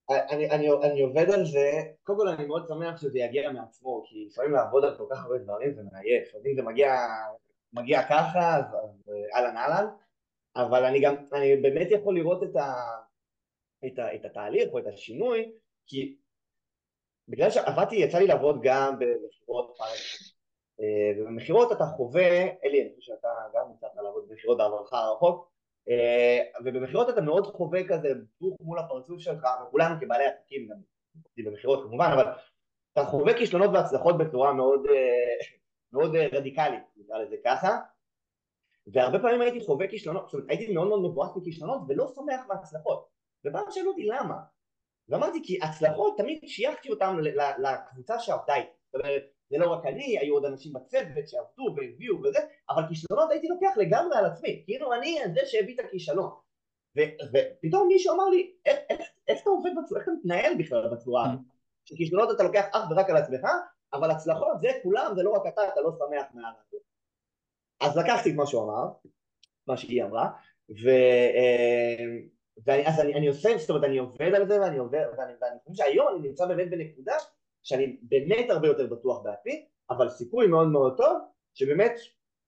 [0.10, 4.26] אני, אני, אני עובד על זה, קודם כל אני מאוד שמח שזה יגיע מעצמו, כי
[4.30, 6.96] לפעמים לעבוד על כל כך הרבה דברים זה מעייף, אז אם זה מגיע,
[7.74, 9.86] מגיע ככה, אז, אז אה, אהלן אהלן,
[10.56, 12.74] אבל אני גם, אני באמת יכול לראות את, ה,
[13.86, 15.52] את, ה, את התהליך או את השינוי,
[15.86, 16.18] כי
[17.28, 20.00] בגלל שעבדתי, יצא לי לעבוד גם במכירות פרק,
[21.18, 25.52] ובמכירות אתה חווה, אלי, אני חושב שאתה גם יצאת לעבוד במכירות בעברך הרחוק,
[25.89, 28.10] אה, ובמכירות אתה מאוד חווה כזה
[28.41, 30.78] דוך מול הפרצוף שלך, וכולנו כבעלי עסקים גם
[31.38, 32.32] במכירות כמובן, אבל
[32.93, 35.45] אתה חווה כישלונות והצלחות בצורה מאוד, אה,
[35.93, 37.78] מאוד אה, רדיקלית, נקרא לזה ככה,
[38.94, 43.08] והרבה פעמים הייתי חווה כישלונות, זאת אומרת הייתי מאוד מאוד מבואס מכישלונות ולא שמח מהצלחות,
[43.46, 44.36] ופעם שאלו אותי למה,
[45.10, 47.16] ואמרתי כי הצלחות תמיד שייכתי אותן
[47.58, 52.22] לקבוצה שעבדה איתי, זאת אומרת זה לא רק אני, היו עוד אנשים בצוות שעבדו והביאו
[52.24, 56.30] וזה, אבל כישלונות הייתי לוקח לגמרי על עצמי, כאילו אני זה שהביא את הכישלון.
[56.98, 60.90] ו- ופתאום מישהו אמר לי, איך, איך, איך אתה עובד בצורה, איך אתה מתנהל בכלל
[60.92, 61.40] בצורה הזאת?
[61.86, 63.42] שכישלונות אתה לוקח אך ורק על עצמך,
[63.94, 66.89] אבל הצלחות זה כולם, זה לא רק אתה, אתה לא שמח מהרעיון.
[67.82, 68.88] אז לקחתי את מה שהוא אמר,
[69.68, 70.30] מה שהיא אמרה,
[70.70, 70.90] ו...
[71.36, 72.06] אה,
[72.66, 75.60] ואני, אז אני, אני עושה, זאת אומרת, אני עובד על זה ואני עובד, ואני, ואני
[75.68, 77.14] חושב שהיום אני נמצא באמת בנקודה
[77.64, 81.18] שאני באמת הרבה יותר בטוח בעצמי, אבל סיכוי מאוד מאוד טוב,
[81.54, 81.92] שבאמת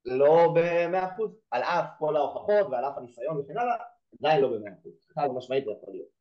[0.05, 3.75] לא במאה אחוז, על אף כל ההוכחות ועל אף הניסיון וכן הלאה,
[4.19, 6.20] עדיין לא במאה אחוז, חד משמעית זה יכול להיות.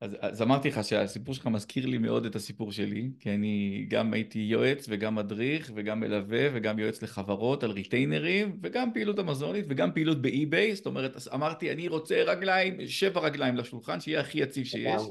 [0.00, 4.12] אז, אז אמרתי לך שהסיפור שלך מזכיר לי מאוד את הסיפור שלי, כי אני גם
[4.12, 9.92] הייתי יועץ וגם מדריך וגם מלווה וגם יועץ לחברות על ריטיינרים וגם פעילות אמזונית וגם
[9.92, 15.02] פעילות באי-ביי, זאת אומרת, אמרתי אני רוצה רגליים, שבע רגליים לשולחן, שיהיה הכי יציב שיש.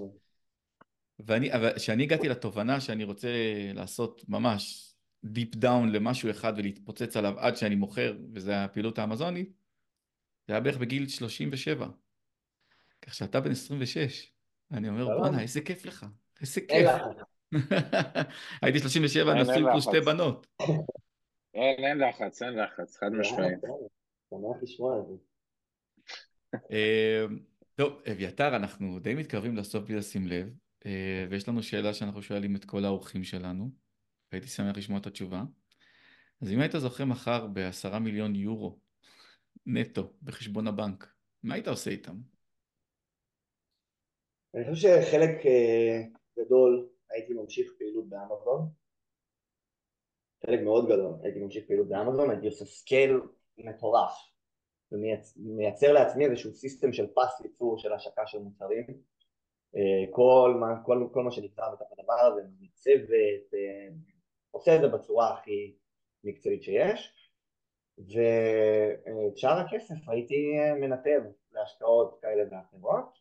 [1.19, 3.29] ואני, אבל כשאני הגעתי לתובנה שאני רוצה
[3.73, 4.93] לעשות ממש
[5.24, 9.51] deep down למשהו אחד ולהתפוצץ עליו עד שאני מוכר, וזה הפעילות האמזונית,
[10.47, 11.88] זה היה בערך בגיל 37.
[13.01, 14.36] כך שאתה בן 26.
[14.72, 15.05] אני אומר.
[15.18, 16.05] בואנה, איזה כיף לך,
[16.41, 16.89] איזה כיף.
[18.61, 19.99] הייתי 37, אין, נשוי פלוס שתי.
[19.99, 20.47] בנות.
[21.53, 23.59] אין, אין לחץ, אין לחץ, חד משמעית.
[24.30, 25.13] שמח לשמוע את זה.
[26.72, 27.26] אה,
[27.76, 30.49] טוב, אביתר, אנחנו די מתקרבים לסוף בלי לשים לב,
[30.86, 33.72] אה, ויש לנו שאלה שאנחנו שואלים את כל האורחים שלנו,
[34.32, 35.43] והייתי שמח לשמוע את התשובה.
[36.41, 38.80] אז אם היית זוכה מחר בעשרה מיליון יורו
[39.65, 41.13] נטו בחשבון הבנק,
[41.43, 42.15] מה היית עושה איתם?
[44.56, 46.02] אני חושב שחלק אה,
[46.39, 48.70] גדול הייתי ממשיך פעילות באמזון,
[50.45, 53.20] חלק מאוד גדול הייתי ממשיך פעילות באמזון, הייתי עושה scale
[53.58, 54.14] מטורף.
[54.91, 58.86] ומייצר לעצמי איזשהו סיסטם של פס ייצור של השקה של מוצרים.
[59.76, 63.88] אה, כל מה, כל, כל מה שנקרא בתוך הדבר הזה, מצוות, אה,
[64.52, 65.76] עושה את זה בצורה הכי
[66.24, 67.14] מקצועית שיש.
[67.98, 71.22] ואת שאר הכסף הייתי מנתב
[71.52, 73.16] להשקעות כאלה ואחרות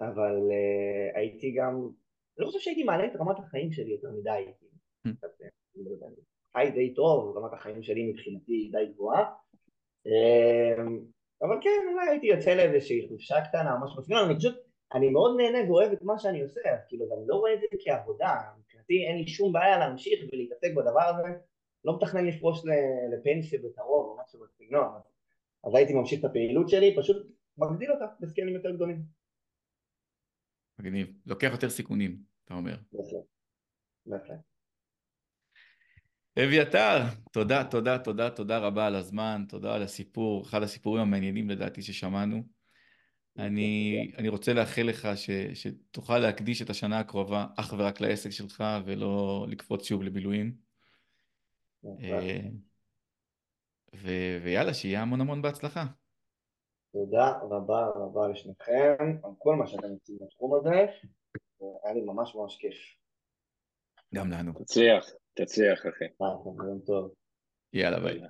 [0.00, 1.88] אבל uh, הייתי גם,
[2.38, 4.74] לא חושב שהייתי מעלה את רמת החיים שלי יותר מדי, כאילו,
[5.06, 5.10] Mm.
[5.24, 6.06] אה, לא יודע,
[6.52, 9.24] חי די טוב, רמת החיים שלי מבחינתי די גבוהה,
[10.06, 11.00] אמ,
[11.42, 14.54] אבל כן, אולי הייתי יוצא לאיזושהי חופשה קטנה משהו בסגנון, אני פשוט,
[14.94, 18.34] אני מאוד נהנה ואוהב את מה שאני עושה, כאילו, אני לא רואה את זה כעבודה,
[18.58, 21.28] מבחינתי אין לי שום בעיה להמשיך ולהתעסק בדבר הזה,
[21.84, 22.62] לא מתכנן לפרוש
[23.12, 25.12] לפנסיה בקרוב או משהו בסגנון, אז-
[25.64, 27.26] אז הייתי ממשיך את הפעילות שלי, פשוט
[27.58, 28.96] מגדיל אותה בסקיילים יותר גדולים.
[30.84, 31.12] מגניב.
[31.26, 32.76] לוקח יותר סיכונים, אתה אומר.
[32.92, 33.24] בהחלט.
[34.06, 34.40] בהחלט.
[36.38, 41.82] אביתר, תודה, תודה, תודה, תודה רבה על הזמן, תודה על הסיפור, אחד הסיפורים המעניינים לדעתי
[41.82, 42.42] ששמענו.
[43.38, 48.64] אני, אני רוצה לאחל לך ש, שתוכל להקדיש את השנה הקרובה אך ורק לעסק שלך
[48.84, 50.54] ולא לקפוץ שוב לבילויים.
[51.84, 52.40] אה,
[53.96, 54.08] ו,
[54.42, 55.86] ויאללה, שיהיה המון המון בהצלחה.
[56.94, 60.86] תודה רבה רבה לשניכם על כל מה שאתם עושים בתחום הזה,
[61.84, 62.74] היה לי ממש ממש כיף.
[64.14, 64.52] גם לנו.
[64.52, 66.04] תצליח, תצליח אחי.
[67.72, 68.20] יאללה, ביי.